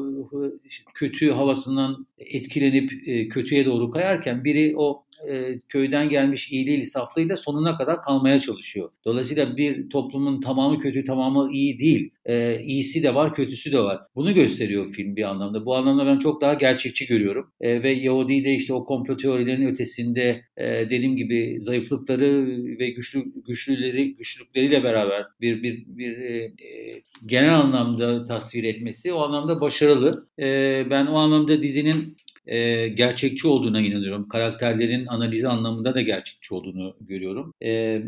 [0.94, 2.90] kötü havasından etkilenip
[3.32, 8.90] kötüye doğru kayarken biri o e, köyden gelmiş iyiliğiyle, saflığıyla sonuna kadar kalmaya çalışıyor.
[9.04, 12.10] Dolayısıyla bir toplumun tamamı kötü, tamamı iyi değil.
[12.26, 14.00] E, iyisi de var, kötüsü de var.
[14.14, 15.66] Bunu gösteriyor film bir anlamda.
[15.66, 17.52] Bu anlamda ben çok daha gerçekçi görüyorum.
[17.60, 22.46] E, ve Yahudi de işte o komplo teorilerinin ötesinde e, dediğim gibi zayıflıkları
[22.78, 29.20] ve güçlü güçlüleri güçlülükleriyle beraber bir bir bir e, e, genel anlamda tasvir etmesi o
[29.20, 30.28] anlamda başarılı.
[30.38, 32.16] E, ben o anlamda dizinin
[32.48, 34.28] e, gerçekçi olduğuna inanıyorum.
[34.28, 37.52] Karakterlerin analizi anlamında da gerçekçi olduğunu görüyorum.
[37.64, 38.02] E,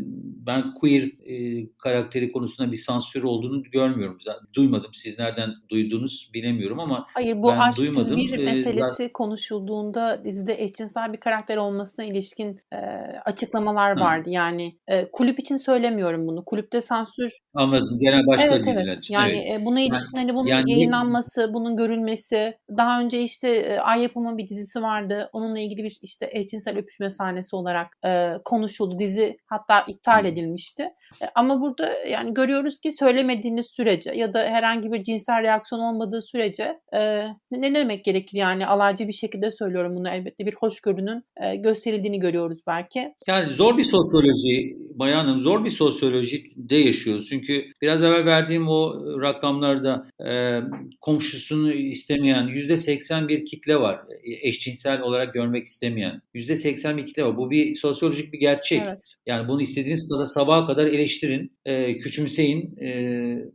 [0.47, 4.17] ben queer e, karakteri konusunda bir sansür olduğunu görmüyorum.
[4.53, 4.91] Duymadım.
[4.93, 8.17] Siz nereden duyduğunuz bilemiyorum ama Hayır bu ben aşk duymadım.
[8.17, 9.09] bir e, meselesi ben...
[9.09, 12.77] konuşulduğunda dizide eşcinsel bir karakter olmasına ilişkin e,
[13.25, 14.29] açıklamalar vardı.
[14.29, 14.33] Hı.
[14.33, 16.45] Yani e, kulüp için söylemiyorum bunu.
[16.45, 17.99] Kulüpte sansür Anladım.
[17.99, 19.09] Genel başka evet, diziler evet.
[19.09, 19.61] Yani evet.
[19.61, 24.30] E, buna ilişkin hani bunun yani, yayınlanması, bunun görülmesi, daha önce işte e, ay yapımı
[24.31, 25.29] Adam'ın bir dizisi vardı.
[25.33, 28.97] Onunla ilgili bir işte eşcinsel öpüşme sahnesi olarak e, konuşuldu.
[28.97, 30.83] Dizi hatta iptal edilmişti.
[31.21, 36.21] E, ama burada yani görüyoruz ki söylemediğiniz sürece ya da herhangi bir cinsel reaksiyon olmadığı
[36.21, 41.55] sürece e, ne demek gerekir yani alaycı bir şekilde söylüyorum bunu elbette bir hoşgörünün e,
[41.55, 43.13] gösterildiğini görüyoruz belki.
[43.27, 47.29] Yani zor bir sosyoloji bayanım zor bir sosyoloji de yaşıyoruz.
[47.29, 50.59] Çünkü biraz evvel verdiğim o rakamlarda e,
[51.01, 53.99] komşusunu istemeyen yüzde seksen bir kitle var.
[54.23, 56.21] Eşcinsel olarak görmek istemeyen.
[56.33, 57.37] Yüzde seksen bir kitle var.
[57.37, 58.81] Bu bir sosyolojik bir gerçek.
[58.85, 59.13] Evet.
[59.25, 62.89] Yani bunu istediğiniz kadar sabaha kadar eleştirin, e, küçümseyin, e,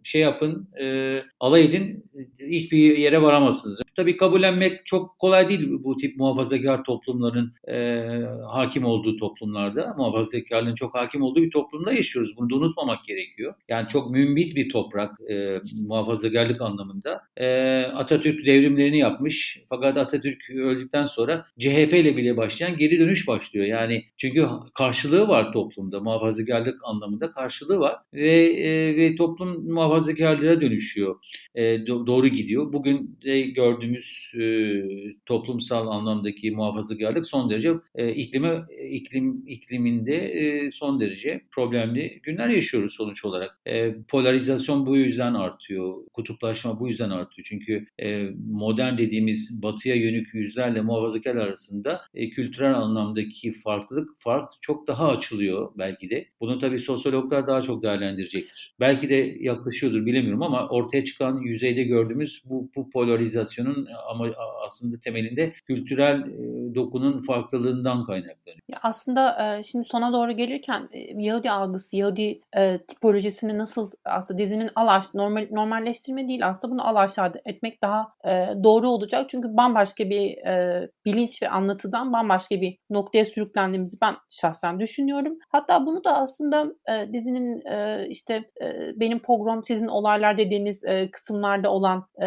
[0.03, 2.05] şey yapın, e, alay edin.
[2.41, 3.86] Hiçbir yere varamazsınız.
[3.97, 8.05] Tabii kabullenmek çok kolay değil bu tip muhafazakar toplumların e,
[8.51, 9.95] hakim olduğu toplumlarda.
[9.99, 12.37] Muhafazakarlığın çok hakim olduğu bir toplumda yaşıyoruz.
[12.37, 13.55] Bunu da unutmamak gerekiyor.
[13.69, 17.23] Yani çok mümbit bir toprak e, muhafazakarlık anlamında.
[17.37, 17.47] E,
[17.83, 19.59] Atatürk devrimlerini yapmış.
[19.69, 23.67] Fakat Atatürk öldükten sonra CHP ile bile başlayan geri dönüş başlıyor.
[23.67, 26.01] Yani çünkü karşılığı var toplumda.
[26.01, 31.17] Muhafazakarlık anlamında karşılığı var ve e, ve toplum muhafazakarlığa dönüşüyor.
[31.55, 32.73] E, do, doğru gidiyor.
[32.73, 33.41] Bugün de
[33.87, 42.21] gördüğümüz e, toplumsal anlamdaki muhafazakarlık son derece e, iklime iklim ikliminde e, son derece problemli
[42.23, 43.59] günler yaşıyoruz sonuç olarak.
[43.67, 45.95] E, polarizasyon bu yüzden artıyor.
[46.13, 47.47] Kutuplaşma bu yüzden artıyor.
[47.49, 54.87] Çünkü e, modern dediğimiz batıya yönük yüzlerle muhafazakar arasında e, kültürel anlamdaki farklılık fark çok
[54.87, 56.27] daha açılıyor belki de.
[56.41, 58.75] Bunu tabii sosyologlar daha çok değerlendirecektir.
[58.81, 63.76] Belki de yaklaşıyordur bilemiyorum ama ortaya çıkan yüzeyde gördüğümüz bu, bu polarizasyonun
[64.09, 64.27] ama
[64.65, 68.61] aslında temelinde kültürel e, dokunun farklılığından kaynaklanıyor.
[68.83, 74.71] Aslında e, şimdi sona doğru gelirken e, Yahudi algısı, Yahudi e, tipolojisini nasıl aslında dizinin
[74.75, 78.31] alaş normal normalleştirme değil aslında bunu alaşağı etmek daha e,
[78.65, 79.31] doğru olacak.
[79.31, 85.39] Çünkü bambaşka bir e, bilinç ve anlatıdan bambaşka bir noktaya sürüklendiğimizi ben şahsen düşünüyorum.
[85.49, 91.11] Hatta bunu da aslında e, dizinin e, işte e, benim program sizin olaylar dediğiniz e,
[91.11, 92.27] kısımlarda olan e,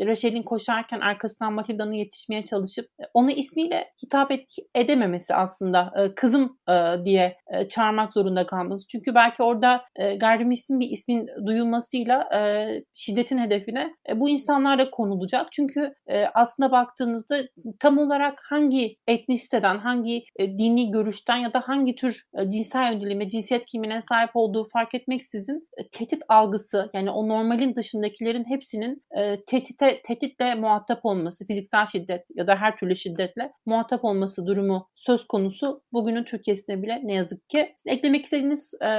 [0.00, 0.42] Rachel'in
[0.86, 7.04] koşarken arkasından Matilda'nın yetişmeye çalışıp e, onu ismiyle hitap et, edememesi aslında e, kızım e,
[7.04, 8.86] diye e, çağırmak zorunda kalması.
[8.86, 14.90] Çünkü belki orada e, gayrimüslim bir ismin duyulmasıyla e, şiddetin hedefine e, bu insanlar da
[14.90, 15.52] konulacak.
[15.52, 17.36] Çünkü e, aslında baktığınızda
[17.80, 23.28] tam olarak hangi etnisiteden, hangi e, dini görüşten ya da hangi tür e, cinsel yönelime,
[23.28, 29.44] cinsiyet kimliğine sahip olduğu fark etmeksizin e, tehdit algısı yani o normalin dışındakilerin hepsinin e,
[29.44, 35.26] tehdite, tehditle muhatap olması, fiziksel şiddet ya da her türlü şiddetle muhatap olması durumu söz
[35.26, 37.74] konusu bugünün Türkiye'sinde bile ne yazık ki.
[37.86, 38.90] Eklemek istediğiniz e,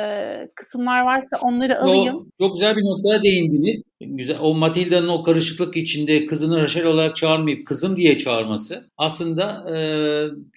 [0.55, 2.15] kısımlar varsa onları alayım.
[2.15, 3.91] O, çok güzel bir noktaya değindiniz.
[4.01, 4.37] Güzel.
[4.41, 9.77] O Matilda'nın o karışıklık içinde kızını Rachel olarak çağırmayıp kızım diye çağırması aslında e,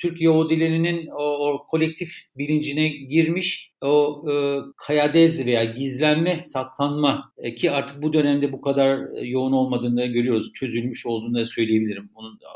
[0.01, 4.33] Türk Yahudilerinin o, o kolektif bilincine girmiş o e,
[4.77, 10.53] kayadez veya gizlenme, saklanma e, ki artık bu dönemde bu kadar e, yoğun olmadığını görüyoruz.
[10.53, 12.11] Çözülmüş olduğunu da söyleyebilirim.
[12.15, 12.51] Onun e,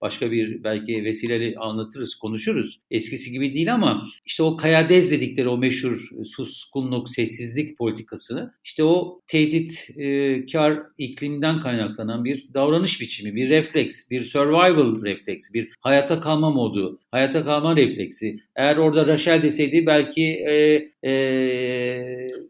[0.00, 2.80] başka bir belki vesileyle anlatırız, konuşuruz.
[2.90, 9.20] Eskisi gibi değil ama işte o kayadez dedikleri o meşhur suskunluk, sessizlik politikasını işte o
[9.26, 16.20] tehdit e, kar iklimden kaynaklanan bir davranış biçimi, bir refleks, bir survival refleksi, bir hayatta
[16.20, 18.36] kalma modu, hayatta kalma refleksi.
[18.56, 20.54] Eğer orada Rachel deseydi belki e,
[21.02, 21.12] e,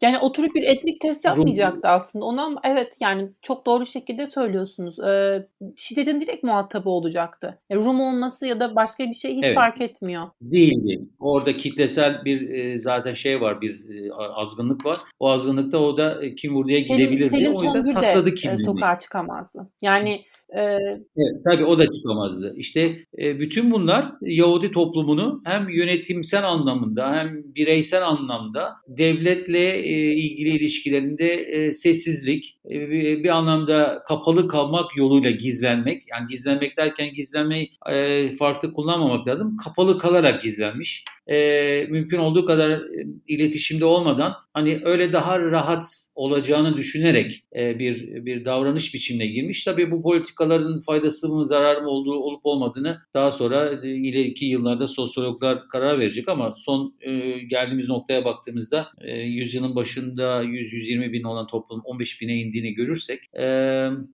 [0.03, 2.25] yani oturup bir etnik test yapmayacaktı aslında.
[2.25, 4.99] Ona evet yani çok doğru şekilde söylüyorsunuz.
[4.99, 5.47] E,
[5.77, 7.59] şiddetin direkt muhatabı olacaktı.
[7.71, 9.55] E, Rum olması ya da başka bir şey hiç evet.
[9.55, 10.23] fark etmiyor.
[10.43, 11.01] Değildi.
[11.21, 14.97] Orada kitlesel bir e, zaten şey var, bir e, azgınlık var.
[15.21, 17.37] O azgınlıkta o da e, kim vurduya gidebilirdi.
[17.37, 18.65] Selim o yüzden sakladı kimliğini.
[18.65, 19.71] sokağa çıkamazdı.
[19.83, 20.21] Yani
[20.53, 21.01] Evet,
[21.45, 22.55] tabii o da çıkamazdı.
[22.57, 30.49] İşte e, bütün bunlar Yahudi toplumunu hem yönetimsel anlamında hem bireysel anlamda devletle e, ilgili
[30.49, 36.03] ilişkilerinde e, sessizlik, e, bir, bir anlamda kapalı kalmak yoluyla gizlenmek.
[36.11, 39.57] Yani gizlenmek derken gizlenmeyi e, farklı kullanmamak lazım.
[39.57, 41.05] Kapalı kalarak gizlenmiş.
[41.27, 45.85] E, mümkün olduğu kadar e, iletişimde olmadan hani öyle daha rahat
[46.15, 49.65] olacağını düşünerek e, bir bir davranış biçimine girmiş.
[49.65, 50.03] Tabii bu
[50.41, 55.99] politikaların faydası mı zararı mı olduğu olup olmadığını daha sonra e, ileriki yıllarda sosyologlar karar
[55.99, 62.21] verecek ama son e, geldiğimiz noktaya baktığımızda e, yüzyılın başında 100-120 bin olan toplum 15
[62.21, 63.21] bine indiğini görürsek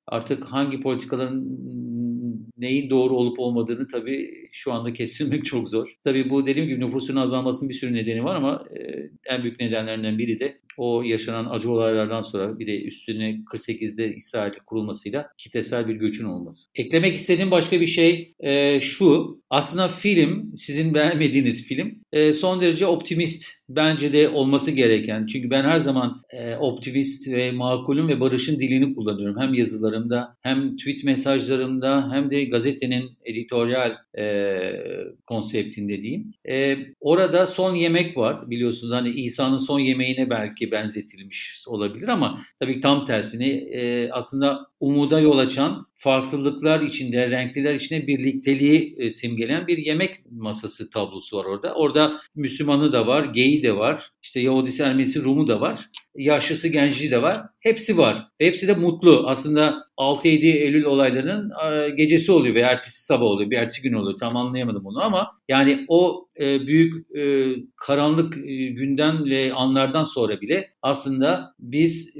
[0.06, 1.44] artık hangi politikaların
[2.58, 5.96] neyin doğru olup olmadığını tabii şu anda kesilmek çok zor.
[6.04, 8.64] Tabii bu dediğim gibi nüfusun azalmasının bir sürü nedeni var ama
[9.24, 14.58] en büyük nedenlerinden biri de O yaşanan acı olaylardan sonra bir de üstüne 48'de İsrail'in
[14.66, 16.68] kurulmasıyla kitlesel bir göçün olması.
[16.74, 19.40] Eklemek istediğim başka bir şey e, şu.
[19.50, 25.26] Aslında film, sizin beğenmediğiniz film e, son derece optimist bence de olması gereken.
[25.26, 29.40] Çünkü ben her zaman e, optimist ve makulün ve barışın dilini kullanıyorum.
[29.40, 34.24] Hem yazılarımda hem tweet mesajlarımda hem de gazetenin editoryal e,
[35.26, 36.32] konseptinde diyeyim.
[36.48, 42.80] E, orada son yemek var biliyorsunuz hani İsa'nın son yemeğine belki benzetilmiş olabilir ama tabii
[42.80, 49.78] tam tersini e, aslında umuda yol açan, farklılıklar içinde, renkliler içinde birlikteliği e, simgeleyen bir
[49.78, 51.74] yemek masası tablosu var orada.
[51.74, 57.10] Orada Müslümanı da var, geyi de var, işte Yahudisi, Ermenisi, Rumu da var yaşlısı genci
[57.10, 57.36] de var.
[57.60, 58.28] Hepsi var.
[58.38, 59.24] Hepsi de mutlu.
[59.26, 63.50] Aslında 6-7 Eylül olaylarının e, gecesi oluyor veya ertesi sabah oluyor.
[63.50, 64.18] Bir ertesi gün oluyor.
[64.18, 68.34] Tam anlayamadım onu ama yani o e, büyük e, karanlık
[68.76, 72.14] günden ve anlardan sonra bile aslında biz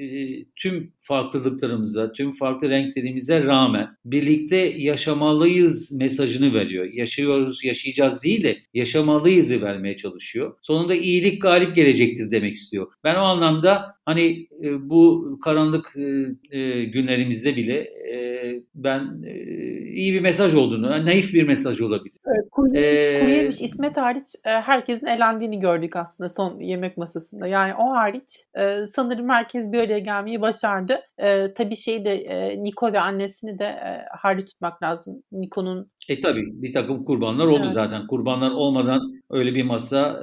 [0.56, 6.86] tüm farklılıklarımıza, tüm farklı renklerimize rağmen birlikte yaşamalıyız mesajını veriyor.
[6.92, 10.54] Yaşıyoruz, yaşayacağız değil de yaşamalıyızı vermeye çalışıyor.
[10.62, 12.92] Sonunda iyilik galip gelecektir demek istiyor.
[13.04, 14.48] Ben o anlamda hani
[14.80, 15.92] bu karanlık
[16.92, 17.88] günlerimizde bile
[18.74, 19.22] ben
[19.94, 22.16] iyi bir mesaj olduğunu, naif bir mesaj olabilir.
[22.72, 27.46] Yemiş, ee, kuru yemiş İsmet hariç herkesin elendiğini gördük aslında son yemek masasında.
[27.46, 28.40] Yani o hariç
[28.92, 31.00] sanırım herkes bir araya gelmeyi başardı.
[31.56, 33.76] Tabii şey de Niko ve annesini de
[34.18, 35.22] hariç tutmak lazım.
[35.32, 37.70] Niko'nun e tabii bir takım kurbanlar oldu evet.
[37.70, 38.06] zaten.
[38.06, 40.22] Kurbanlar olmadan öyle bir masa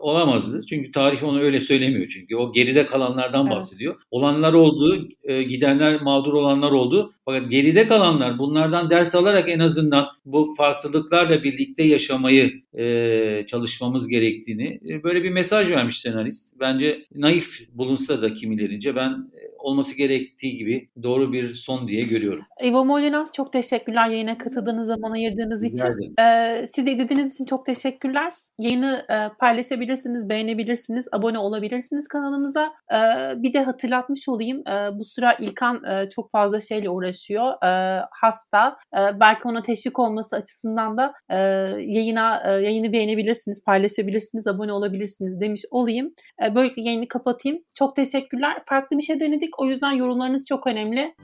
[0.00, 0.66] olamazdı.
[0.66, 2.36] Çünkü tarih onu öyle söylemiyor çünkü.
[2.36, 3.56] O geride kalanlardan evet.
[3.56, 3.96] bahsediyor.
[4.10, 7.12] Olanlar oldu, gidenler mağdur olanlar oldu.
[7.24, 14.80] Fakat geride kalanlar bunlardan ders alarak en azından bu farklılıklarla birlikte yaşamayı e, çalışmamız gerektiğini
[14.88, 16.60] e, böyle bir mesaj vermiş senarist.
[16.60, 22.44] Bence naif bulunsa da kimilerince ben e, olması gerektiği gibi doğru bir son diye görüyorum.
[22.64, 26.14] Ivo Molinas çok teşekkürler yayına katıldığınız zaman ayırdığınız için.
[26.20, 28.32] Ee, sizi izlediğiniz için çok teşekkürler.
[28.58, 32.72] Yayını e, paylaşabilirsiniz, beğenebilirsiniz, abone olabilirsiniz kanalımıza.
[32.92, 32.98] E,
[33.42, 34.62] bir de hatırlatmış olayım.
[34.68, 37.64] E, bu sıra İlkan e, çok fazla şeyle uğraşıyor.
[37.64, 38.76] E, hasta.
[38.98, 41.36] E, belki ona teşvik olması açısından da e,
[41.78, 46.14] yayına e, yayını beğenebilirsiniz, paylaşabilirsiniz, abone olabilirsiniz demiş olayım.
[46.44, 47.58] E, böylelikle yayını kapatayım.
[47.74, 48.62] Çok teşekkürler.
[48.68, 49.47] Farklı bir şey denedik.
[49.58, 51.14] O yüzden yorumlarınız çok önemli.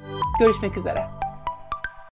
[0.41, 1.24] Görüşmek üzere.